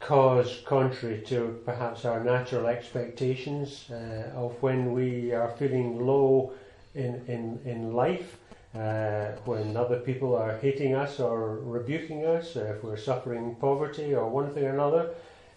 cause 0.00 0.60
contrary 0.64 1.22
to 1.26 1.60
perhaps 1.64 2.04
our 2.04 2.22
natural 2.22 2.66
expectations 2.66 3.90
uh, 3.90 4.30
of 4.34 4.54
when 4.62 4.92
we 4.92 5.32
are 5.32 5.50
feeling 5.58 6.04
low 6.06 6.52
in, 6.94 7.22
in, 7.26 7.60
in 7.64 7.92
life 7.92 8.38
uh, 8.74 9.32
when 9.44 9.76
other 9.76 9.98
people 9.98 10.36
are 10.36 10.58
hating 10.58 10.94
us 10.94 11.18
or 11.20 11.56
rebuking 11.58 12.26
us, 12.26 12.54
or 12.56 12.74
if 12.74 12.84
we're 12.84 12.96
suffering 12.96 13.56
poverty 13.56 14.14
or 14.14 14.28
one 14.28 14.52
thing 14.52 14.64
or 14.64 14.74
another, 14.74 15.10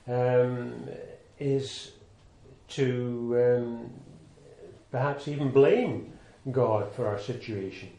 um, 0.08 0.88
is 1.40 1.92
to 2.70 3.58
um, 3.60 3.92
perhaps 4.92 5.28
even 5.28 5.52
blame 5.52 6.14
God 6.52 6.94
for 6.96 7.08
our 7.08 7.20
situation. 7.20 7.90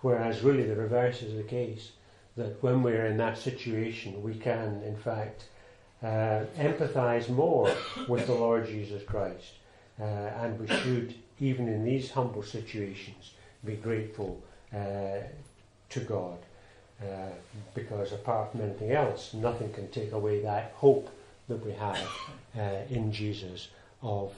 Whereas 0.00 0.42
really 0.42 0.64
the 0.64 0.74
reverse 0.74 1.22
is 1.22 1.36
the 1.36 1.42
case, 1.42 1.92
that 2.36 2.62
when 2.62 2.82
we're 2.82 3.06
in 3.06 3.18
that 3.18 3.36
situation, 3.36 4.22
we 4.22 4.34
can, 4.34 4.82
in 4.84 4.96
fact, 4.96 5.44
uh, 6.02 6.44
empathize 6.58 7.28
more 7.28 7.72
with 8.08 8.26
the 8.26 8.34
Lord 8.34 8.66
Jesus 8.66 9.02
Christ. 9.04 9.54
Uh, 10.00 10.04
and 10.04 10.58
we 10.58 10.66
should, 10.66 11.14
even 11.38 11.68
in 11.68 11.84
these 11.84 12.10
humble 12.10 12.42
situations, 12.42 13.34
be 13.64 13.76
grateful 13.76 14.42
uh, 14.74 15.18
to 15.90 16.00
God. 16.00 16.38
Uh, 17.00 17.30
because 17.74 18.12
apart 18.12 18.52
from 18.52 18.62
anything 18.62 18.92
else, 18.92 19.34
nothing 19.34 19.72
can 19.72 19.88
take 19.88 20.12
away 20.12 20.40
that 20.40 20.72
hope 20.76 21.10
that 21.48 21.64
we 21.64 21.72
have 21.72 22.08
uh, 22.58 22.60
in 22.90 23.12
Jesus 23.12 23.68
of, 24.02 24.32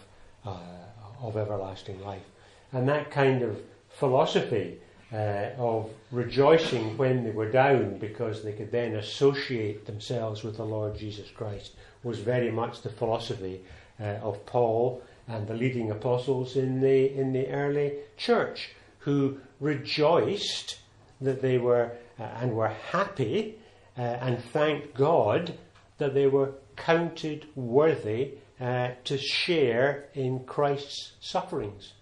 of 0.44 1.36
everlasting 1.36 2.02
life. 2.02 2.24
And 2.72 2.88
that 2.88 3.10
kind 3.10 3.42
of 3.42 3.60
philosophy 3.90 4.78
uh, 5.12 5.50
of 5.58 5.90
rejoicing 6.10 6.96
when 6.96 7.24
they 7.24 7.30
were 7.30 7.50
down 7.50 7.98
because 7.98 8.42
they 8.42 8.52
could 8.52 8.72
then 8.72 8.96
associate 8.96 9.86
themselves 9.86 10.42
with 10.42 10.56
the 10.56 10.64
Lord 10.64 10.96
Jesus 10.96 11.30
Christ 11.30 11.72
was 12.02 12.18
very 12.18 12.50
much 12.50 12.82
the 12.82 12.90
philosophy 12.90 13.62
uh, 14.00 14.04
of 14.22 14.44
Paul 14.46 15.02
and 15.26 15.46
the 15.46 15.54
leading 15.54 15.90
apostles 15.90 16.56
in 16.56 16.80
the 16.80 17.12
in 17.14 17.32
the 17.32 17.48
early 17.48 17.94
church 18.16 18.70
who 18.98 19.38
rejoiced 19.60 20.78
that 21.20 21.40
they 21.40 21.58
were 21.58 21.92
uh, 22.18 22.22
and 22.40 22.54
were 22.54 22.68
happy 22.68 23.58
uh, 23.96 24.00
and 24.00 24.42
thanked 24.42 24.94
God 24.94 25.54
that 25.98 26.14
they 26.14 26.26
were 26.26 26.52
counted 26.76 27.46
worthy 27.54 28.32
uh, 28.60 28.90
to 29.04 29.18
share 29.18 30.06
in 30.14 30.40
Christ's 30.44 31.12
sufferings. 31.20 31.92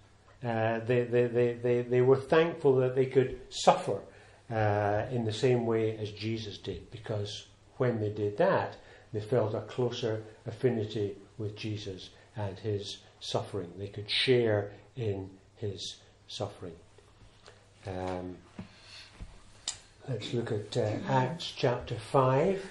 Uh, 0.43 0.79
they, 0.79 1.03
they, 1.03 1.27
they, 1.27 1.53
they, 1.53 1.81
they 1.83 2.01
were 2.01 2.17
thankful 2.17 2.75
that 2.75 2.95
they 2.95 3.05
could 3.05 3.39
suffer 3.49 3.99
uh, 4.51 5.05
in 5.09 5.23
the 5.23 5.31
same 5.31 5.65
way 5.65 5.97
as 5.97 6.11
Jesus 6.11 6.57
did, 6.57 6.91
because 6.91 7.47
when 7.77 7.99
they 7.99 8.09
did 8.09 8.37
that, 8.37 8.75
they 9.13 9.21
felt 9.21 9.53
a 9.53 9.61
closer 9.61 10.23
affinity 10.45 11.15
with 11.37 11.55
Jesus 11.55 12.09
and 12.35 12.59
his 12.59 12.97
suffering. 13.19 13.71
They 13.77 13.87
could 13.87 14.09
share 14.09 14.71
in 14.95 15.29
his 15.55 15.97
suffering. 16.27 16.75
Um, 17.87 18.37
let's 20.09 20.33
look 20.33 20.51
at 20.51 20.75
uh, 20.75 20.91
Acts 21.07 21.53
chapter 21.55 21.95
5. 21.95 22.61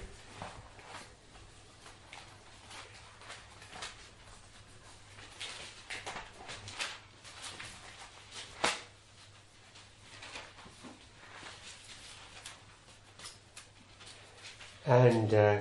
And 14.93 15.33
uh, 15.33 15.57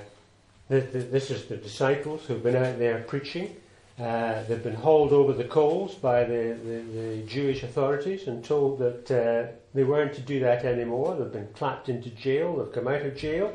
this 0.69 1.31
is 1.31 1.47
the 1.47 1.57
disciples 1.57 2.27
who've 2.27 2.43
been 2.43 2.55
out 2.55 2.79
there 2.79 2.99
preaching. 2.99 3.57
Uh, 3.99 4.43
they've 4.45 4.63
been 4.63 4.75
hauled 4.75 5.13
over 5.13 5.33
the 5.33 5.45
coals 5.45 5.95
by 5.95 6.25
the, 6.25 6.59
the, 6.63 7.01
the 7.01 7.23
Jewish 7.27 7.63
authorities 7.63 8.29
and 8.29 8.45
told 8.45 8.79
that 8.81 9.11
uh, 9.11 9.51
they 9.73 9.85
weren't 9.85 10.13
to 10.15 10.21
do 10.21 10.41
that 10.41 10.67
anymore. 10.67 11.17
They've 11.17 11.33
been 11.33 11.49
clapped 11.55 11.89
into 11.89 12.11
jail, 12.11 12.57
they've 12.57 12.73
come 12.73 12.89
out 12.89 13.03
of 13.03 13.17
jail, 13.17 13.55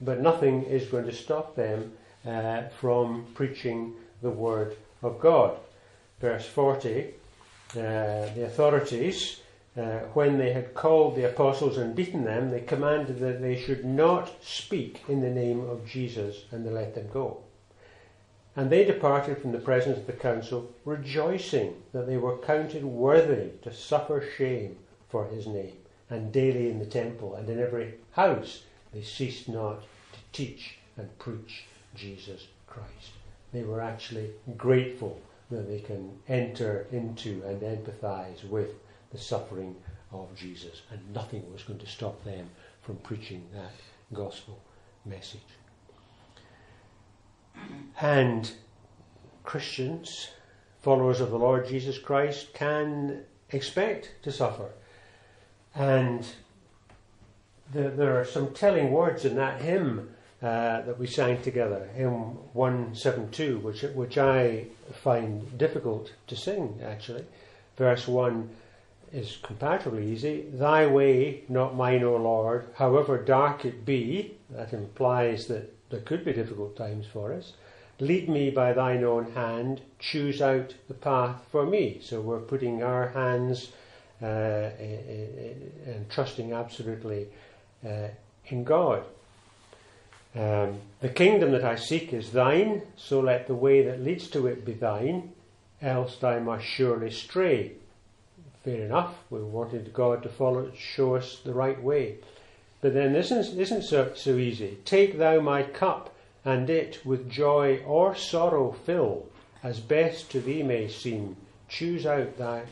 but 0.00 0.20
nothing 0.20 0.64
is 0.64 0.88
going 0.88 1.06
to 1.06 1.12
stop 1.12 1.54
them 1.54 1.92
uh, 2.26 2.62
from 2.80 3.26
preaching 3.34 3.94
the 4.22 4.30
Word 4.30 4.76
of 5.04 5.20
God. 5.20 5.56
Verse 6.20 6.46
40 6.46 7.14
uh, 7.70 7.74
the 8.34 8.44
authorities 8.44 9.41
uh, 9.76 10.00
when 10.12 10.36
they 10.36 10.52
had 10.52 10.74
called 10.74 11.16
the 11.16 11.28
apostles 11.28 11.78
and 11.78 11.94
beaten 11.94 12.24
them, 12.24 12.50
they 12.50 12.60
commanded 12.60 13.18
that 13.20 13.40
they 13.40 13.58
should 13.58 13.84
not 13.84 14.32
speak 14.42 15.02
in 15.08 15.20
the 15.22 15.30
name 15.30 15.60
of 15.60 15.86
Jesus, 15.86 16.44
and 16.50 16.66
they 16.66 16.70
let 16.70 16.94
them 16.94 17.08
go. 17.12 17.42
And 18.54 18.68
they 18.68 18.84
departed 18.84 19.38
from 19.38 19.52
the 19.52 19.58
presence 19.58 19.96
of 19.96 20.06
the 20.06 20.12
council, 20.12 20.74
rejoicing 20.84 21.82
that 21.92 22.06
they 22.06 22.18
were 22.18 22.36
counted 22.36 22.84
worthy 22.84 23.52
to 23.62 23.72
suffer 23.72 24.22
shame 24.36 24.76
for 25.08 25.26
his 25.26 25.46
name. 25.46 25.78
And 26.10 26.32
daily 26.32 26.68
in 26.68 26.78
the 26.78 26.84
temple 26.84 27.34
and 27.34 27.48
in 27.48 27.58
every 27.58 27.94
house 28.10 28.64
they 28.92 29.00
ceased 29.00 29.48
not 29.48 29.80
to 30.12 30.18
teach 30.32 30.76
and 30.98 31.18
preach 31.18 31.64
Jesus 31.94 32.48
Christ. 32.66 33.12
They 33.52 33.62
were 33.62 33.80
actually 33.80 34.32
grateful 34.58 35.18
that 35.50 35.66
they 35.66 35.80
can 35.80 36.18
enter 36.28 36.86
into 36.92 37.42
and 37.44 37.62
empathize 37.62 38.44
with 38.44 38.74
the 39.12 39.18
suffering 39.18 39.76
of 40.12 40.34
Jesus, 40.36 40.82
and 40.90 41.00
nothing 41.14 41.50
was 41.52 41.62
going 41.62 41.78
to 41.78 41.86
stop 41.86 42.22
them 42.24 42.48
from 42.82 42.96
preaching 42.96 43.46
that 43.54 43.72
gospel 44.12 44.60
message. 45.04 45.40
And 48.00 48.50
Christians, 49.44 50.30
followers 50.80 51.20
of 51.20 51.30
the 51.30 51.38
Lord 51.38 51.68
Jesus 51.68 51.98
Christ, 51.98 52.52
can 52.54 53.22
expect 53.50 54.12
to 54.22 54.32
suffer. 54.32 54.70
And 55.74 56.26
there, 57.72 58.20
are 58.20 58.24
some 58.24 58.52
telling 58.52 58.90
words 58.90 59.24
in 59.24 59.36
that 59.36 59.60
hymn 59.60 60.10
uh, 60.42 60.82
that 60.82 60.98
we 60.98 61.06
sang 61.06 61.40
together, 61.40 61.88
hymn 61.94 62.36
172, 62.52 63.58
which, 63.58 63.82
which 63.82 64.18
I 64.18 64.66
find 64.92 65.56
difficult 65.56 66.12
to 66.26 66.36
sing 66.36 66.80
actually. 66.84 67.24
Verse 67.76 68.06
1 68.06 68.50
is 69.12 69.38
comparatively 69.42 70.10
easy. 70.10 70.46
Thy 70.52 70.86
way, 70.86 71.44
not 71.48 71.76
mine, 71.76 72.02
O 72.02 72.16
Lord, 72.16 72.66
however 72.76 73.18
dark 73.18 73.64
it 73.64 73.84
be, 73.84 74.36
that 74.50 74.72
implies 74.72 75.46
that 75.48 75.72
there 75.90 76.00
could 76.00 76.24
be 76.24 76.32
difficult 76.32 76.76
times 76.76 77.06
for 77.12 77.32
us. 77.32 77.52
Lead 78.00 78.28
me 78.28 78.50
by 78.50 78.72
thine 78.72 79.04
own 79.04 79.32
hand, 79.32 79.82
choose 79.98 80.40
out 80.40 80.74
the 80.88 80.94
path 80.94 81.42
for 81.50 81.66
me. 81.66 82.00
So 82.02 82.20
we're 82.20 82.40
putting 82.40 82.82
our 82.82 83.08
hands 83.08 83.70
uh, 84.22 84.70
and 84.76 86.08
trusting 86.10 86.52
absolutely 86.52 87.28
uh, 87.86 88.08
in 88.46 88.64
God. 88.64 89.04
Um, 90.34 90.80
the 91.00 91.10
kingdom 91.10 91.52
that 91.52 91.64
I 91.64 91.76
seek 91.76 92.14
is 92.14 92.32
thine, 92.32 92.82
so 92.96 93.20
let 93.20 93.46
the 93.46 93.54
way 93.54 93.84
that 93.84 94.00
leads 94.02 94.28
to 94.28 94.46
it 94.46 94.64
be 94.64 94.72
thine, 94.72 95.32
else 95.82 96.24
I 96.24 96.38
must 96.38 96.64
surely 96.64 97.10
stray 97.10 97.72
fair 98.64 98.84
enough. 98.84 99.14
We 99.30 99.42
wanted 99.42 99.92
God 99.92 100.22
to 100.22 100.28
follow, 100.28 100.70
show 100.76 101.16
us 101.16 101.40
the 101.44 101.54
right 101.54 101.80
way. 101.82 102.18
But 102.80 102.94
then 102.94 103.12
this 103.12 103.30
isn't, 103.30 103.58
isn't 103.58 103.82
so, 103.82 104.12
so 104.14 104.36
easy. 104.36 104.78
Take 104.84 105.18
thou 105.18 105.40
my 105.40 105.62
cup, 105.62 106.14
and 106.44 106.68
it 106.68 107.04
with 107.04 107.30
joy 107.30 107.82
or 107.86 108.14
sorrow 108.14 108.72
fill, 108.72 109.26
as 109.62 109.80
best 109.80 110.30
to 110.32 110.40
thee 110.40 110.62
may 110.62 110.88
seem. 110.88 111.36
Choose 111.68 112.06
out 112.06 112.36
thy, 112.38 112.64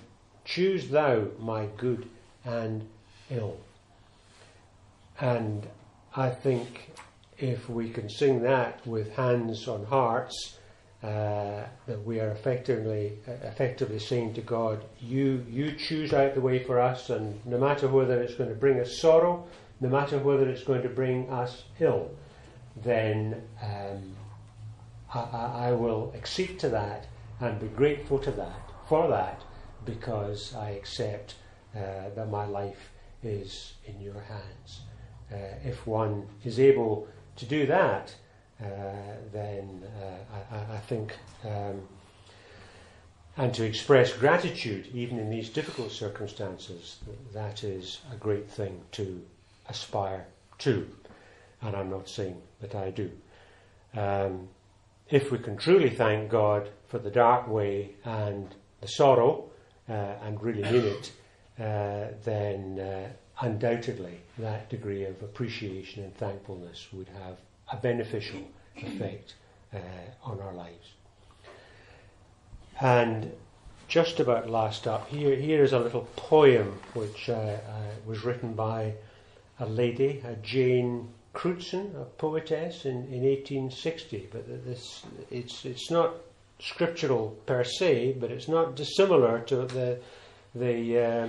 choose 0.44 0.88
thou 0.88 1.28
my 1.38 1.66
good 1.76 2.08
and 2.44 2.86
ill. 3.30 3.56
And 5.20 5.66
I 6.16 6.30
think 6.30 6.92
if 7.38 7.68
we 7.68 7.90
can 7.90 8.08
sing 8.08 8.42
that 8.42 8.84
with 8.86 9.14
hands 9.14 9.68
on 9.68 9.86
hearts, 9.86 10.58
uh, 11.02 11.64
that 11.86 12.04
we 12.04 12.20
are 12.20 12.30
effectively 12.30 13.18
effectively 13.26 13.98
saying 13.98 14.34
to 14.34 14.42
God, 14.42 14.84
you 15.00 15.44
you 15.48 15.72
choose 15.72 16.12
out 16.12 16.34
the 16.34 16.40
way 16.40 16.62
for 16.62 16.78
us, 16.78 17.08
and 17.10 17.40
no 17.46 17.58
matter 17.58 17.88
whether 17.88 18.20
it's 18.22 18.34
going 18.34 18.50
to 18.50 18.56
bring 18.56 18.78
us 18.78 18.98
sorrow, 18.98 19.46
no 19.80 19.88
matter 19.88 20.18
whether 20.18 20.48
it's 20.48 20.62
going 20.62 20.82
to 20.82 20.90
bring 20.90 21.30
us 21.30 21.64
ill, 21.80 22.10
then 22.76 23.42
um, 23.62 24.14
I, 25.14 25.68
I, 25.68 25.72
will 25.72 26.12
accede 26.14 26.58
to 26.60 26.68
that 26.68 27.06
and 27.40 27.58
be 27.58 27.68
grateful 27.68 28.18
to 28.18 28.30
that 28.32 28.70
for 28.86 29.08
that 29.08 29.42
because 29.86 30.54
I 30.54 30.70
accept 30.70 31.36
uh, 31.74 32.10
that 32.14 32.28
my 32.30 32.44
life 32.44 32.90
is 33.22 33.74
in 33.86 34.00
your 34.00 34.20
hands. 34.20 34.80
Uh, 35.32 35.56
if 35.64 35.86
one 35.86 36.26
is 36.44 36.60
able 36.60 37.08
to 37.36 37.46
do 37.46 37.66
that, 37.66 38.14
then 39.32 39.82
uh, 40.02 40.54
I, 40.54 40.74
I, 40.74 40.78
think, 40.78 41.16
um, 41.44 41.80
and 43.36 43.54
to 43.54 43.64
express 43.64 44.12
gratitude 44.12 44.88
even 44.92 45.18
in 45.18 45.30
these 45.30 45.48
difficult 45.48 45.92
circumstances, 45.92 46.98
that 47.32 47.64
is 47.64 48.00
a 48.12 48.16
great 48.16 48.50
thing 48.50 48.80
to 48.92 49.22
aspire 49.68 50.26
to. 50.58 50.86
And 51.62 51.76
I'm 51.76 51.90
not 51.90 52.08
saying 52.08 52.40
that 52.60 52.74
I 52.74 52.90
do. 52.90 53.10
Um, 53.94 54.48
if 55.08 55.32
we 55.32 55.38
can 55.38 55.56
truly 55.56 55.90
thank 55.90 56.30
God 56.30 56.68
for 56.88 56.98
the 56.98 57.10
dark 57.10 57.48
way 57.48 57.94
and 58.04 58.54
the 58.80 58.88
sorrow, 58.88 59.50
uh, 59.88 60.14
and 60.22 60.40
really 60.42 60.62
mean 60.62 60.84
it, 60.84 61.12
uh, 61.58 62.14
then 62.24 62.78
uh, 62.78 63.08
undoubtedly 63.40 64.20
that 64.38 64.68
degree 64.70 65.04
of 65.04 65.20
appreciation 65.22 66.04
and 66.04 66.14
thankfulness 66.16 66.86
would 66.92 67.08
have 67.08 67.38
a 67.72 67.76
beneficial 67.76 68.40
effect 68.76 69.34
uh, 69.72 69.78
on 70.22 70.40
our 70.40 70.52
lives. 70.52 70.92
And 72.80 73.32
just 73.88 74.20
about 74.20 74.48
last 74.48 74.86
up, 74.86 75.08
here, 75.08 75.36
here 75.36 75.62
is 75.62 75.72
a 75.72 75.78
little 75.78 76.08
poem 76.16 76.78
which 76.94 77.28
uh, 77.28 77.34
uh, 77.34 77.58
was 78.06 78.24
written 78.24 78.54
by 78.54 78.94
a 79.58 79.66
lady, 79.66 80.22
a 80.24 80.36
Jane 80.36 81.08
Crewdson, 81.34 82.00
a 82.00 82.04
poetess, 82.04 82.84
in, 82.84 83.04
in 83.12 83.22
1860. 83.22 84.28
But 84.32 84.64
this, 84.64 85.04
it's, 85.30 85.64
it's 85.64 85.90
not 85.90 86.14
scriptural 86.60 87.36
per 87.46 87.64
se, 87.64 88.16
but 88.18 88.30
it's 88.30 88.48
not 88.48 88.76
dissimilar 88.76 89.40
to 89.40 89.56
the, 89.66 89.98
the, 90.54 90.98
uh, 90.98 91.28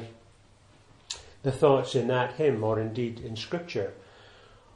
the 1.43 1.51
thoughts 1.51 1.95
in 1.95 2.07
that 2.07 2.33
hymn, 2.33 2.63
or 2.63 2.79
indeed 2.79 3.19
in 3.19 3.35
scripture. 3.35 3.93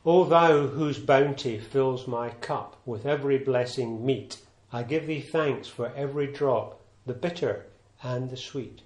O 0.07 0.23
thou 0.23 0.67
whose 0.67 0.99
bounty 0.99 1.57
fills 1.57 2.05
my 2.05 2.29
cup 2.29 2.79
with 2.85 3.07
every 3.07 3.39
blessing 3.39 4.05
meet, 4.05 4.39
I 4.71 4.83
give 4.83 5.07
thee 5.07 5.19
thanks 5.19 5.67
for 5.67 5.91
every 5.95 6.27
drop, 6.27 6.79
the 7.07 7.15
bitter 7.15 7.65
and 8.03 8.29
the 8.29 8.37
sweet. 8.37 8.83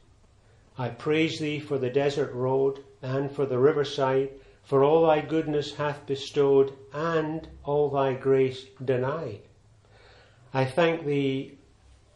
I 0.77 0.87
praise 0.87 1.37
thee 1.37 1.59
for 1.59 1.77
the 1.77 1.89
desert 1.89 2.31
road 2.31 2.85
and 3.01 3.29
for 3.29 3.45
the 3.45 3.59
riverside, 3.59 4.29
for 4.63 4.81
all 4.81 5.05
thy 5.07 5.19
goodness 5.19 5.75
hath 5.75 6.05
bestowed 6.05 6.71
and 6.93 7.49
all 7.65 7.89
thy 7.89 8.13
grace 8.13 8.67
denied. 8.85 9.41
I 10.53 10.63
thank 10.63 11.03
thee 11.05 11.57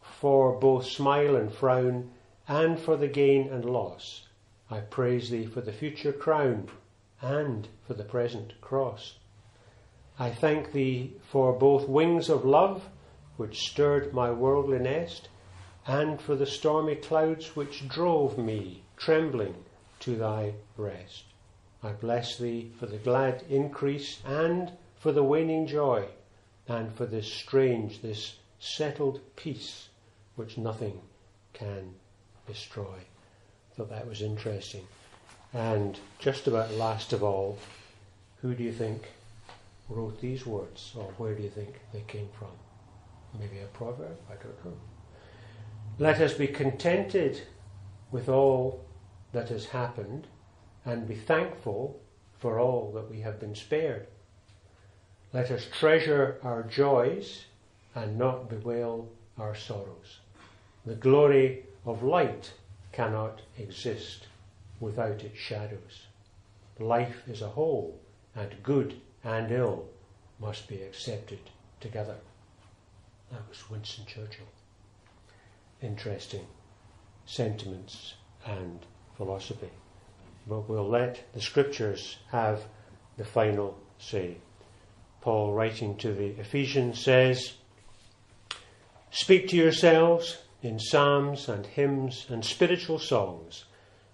for 0.01 0.57
both 0.57 0.85
smile 0.85 1.35
and 1.35 1.51
frown 1.51 2.11
and 2.47 2.79
for 2.79 2.95
the 2.95 3.09
gain 3.09 3.49
and 3.49 3.65
loss. 3.65 4.29
I 4.71 4.79
praise 4.79 5.29
thee 5.29 5.45
for 5.45 5.59
the 5.59 5.73
future 5.73 6.13
crown 6.13 6.69
and 7.23 7.69
for 7.87 7.93
the 7.93 8.03
present 8.03 8.59
cross. 8.59 9.15
I 10.19 10.29
thank 10.29 10.73
thee 10.73 11.13
for 11.31 11.53
both 11.53 11.87
wings 11.87 12.29
of 12.29 12.45
love, 12.45 12.89
which 13.37 13.61
stirred 13.69 14.13
my 14.13 14.29
worldly 14.29 14.77
nest, 14.77 15.29
and 15.87 16.21
for 16.21 16.35
the 16.35 16.45
stormy 16.45 16.95
clouds 16.95 17.55
which 17.55 17.87
drove 17.87 18.37
me, 18.37 18.83
trembling, 18.97 19.55
to 20.01 20.17
thy 20.17 20.53
breast. 20.75 21.23
I 21.81 21.93
bless 21.93 22.37
thee 22.37 22.71
for 22.77 22.85
the 22.87 22.97
glad 22.97 23.43
increase 23.49 24.19
and 24.25 24.73
for 24.99 25.13
the 25.13 25.23
waning 25.23 25.65
joy, 25.65 26.07
and 26.67 26.93
for 26.93 27.05
this 27.05 27.31
strange, 27.31 28.01
this 28.01 28.35
settled 28.59 29.21
peace 29.35 29.87
which 30.35 30.57
nothing 30.57 31.01
can 31.53 31.95
destroy. 32.47 32.99
Thought 33.75 33.89
that 33.89 34.07
was 34.07 34.21
interesting. 34.21 34.85
And 35.53 35.99
just 36.19 36.47
about 36.47 36.73
last 36.73 37.13
of 37.13 37.23
all, 37.23 37.59
who 38.41 38.55
do 38.55 38.63
you 38.63 38.73
think 38.73 39.03
wrote 39.89 40.19
these 40.19 40.45
words, 40.45 40.93
or 40.95 41.13
where 41.17 41.35
do 41.35 41.43
you 41.43 41.49
think 41.49 41.79
they 41.91 42.03
came 42.07 42.29
from? 42.37 42.49
Maybe 43.39 43.59
a 43.59 43.67
proverb? 43.67 44.17
I 44.29 44.33
don't 44.41 44.65
know. 44.65 44.77
Let 45.99 46.21
us 46.21 46.33
be 46.33 46.47
contented 46.47 47.41
with 48.11 48.29
all 48.29 48.83
that 49.31 49.49
has 49.49 49.65
happened 49.65 50.27
and 50.85 51.07
be 51.07 51.15
thankful 51.15 51.99
for 52.39 52.59
all 52.59 52.91
that 52.93 53.09
we 53.09 53.21
have 53.21 53.39
been 53.39 53.55
spared. 53.55 54.07
Let 55.33 55.51
us 55.51 55.67
treasure 55.71 56.39
our 56.43 56.63
joys 56.63 57.45
and 57.95 58.17
not 58.17 58.49
bewail 58.49 59.09
our 59.37 59.55
sorrows. 59.55 60.19
The 60.85 60.95
glory 60.95 61.63
of 61.85 62.03
light 62.03 62.53
cannot 62.91 63.41
exist 63.57 64.27
without 64.83 65.23
its 65.23 65.39
shadows. 65.39 66.07
Life 66.77 67.23
is 67.27 67.41
a 67.41 67.47
whole, 67.47 67.99
and 68.35 68.61
good 68.61 68.99
and 69.23 69.51
ill 69.51 69.87
must 70.39 70.67
be 70.67 70.81
accepted 70.81 71.39
together. 71.79 72.17
That 73.31 73.47
was 73.49 73.69
Winston 73.69 74.05
Churchill. 74.05 74.45
Interesting 75.81 76.45
sentiments 77.25 78.15
and 78.45 78.85
philosophy. 79.15 79.69
But 80.45 80.67
we'll 80.69 80.87
let 80.87 81.33
the 81.33 81.41
scriptures 81.41 82.17
have 82.31 82.63
the 83.17 83.23
final 83.23 83.79
say. 83.97 84.37
Paul, 85.21 85.53
writing 85.53 85.95
to 85.97 86.13
the 86.13 86.31
Ephesians, 86.39 86.99
says, 86.99 87.53
Speak 89.11 89.47
to 89.49 89.55
yourselves 89.55 90.39
in 90.61 90.79
psalms 90.79 91.47
and 91.47 91.65
hymns 91.65 92.25
and 92.29 92.43
spiritual 92.43 92.99
songs, 92.99 93.65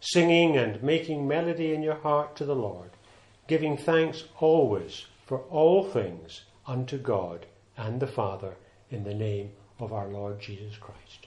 singing 0.02 0.58
and 0.58 0.82
making 0.82 1.28
melody 1.28 1.74
in 1.74 1.84
your 1.84 1.95
heart 1.95 2.36
to 2.38 2.45
the 2.45 2.56
Lord, 2.56 2.91
giving 3.47 3.78
thanks 3.78 4.24
always 4.39 5.06
for 5.26 5.39
all 5.50 5.84
things 5.84 6.43
unto 6.66 6.97
God 6.97 7.45
and 7.78 8.00
the 8.00 8.08
Father 8.08 8.56
in 8.89 9.04
the 9.04 9.14
name 9.14 9.52
of 9.80 9.93
our 9.93 10.08
Lord 10.08 10.39
Jesus 10.39 10.78
Christ. 10.78 11.19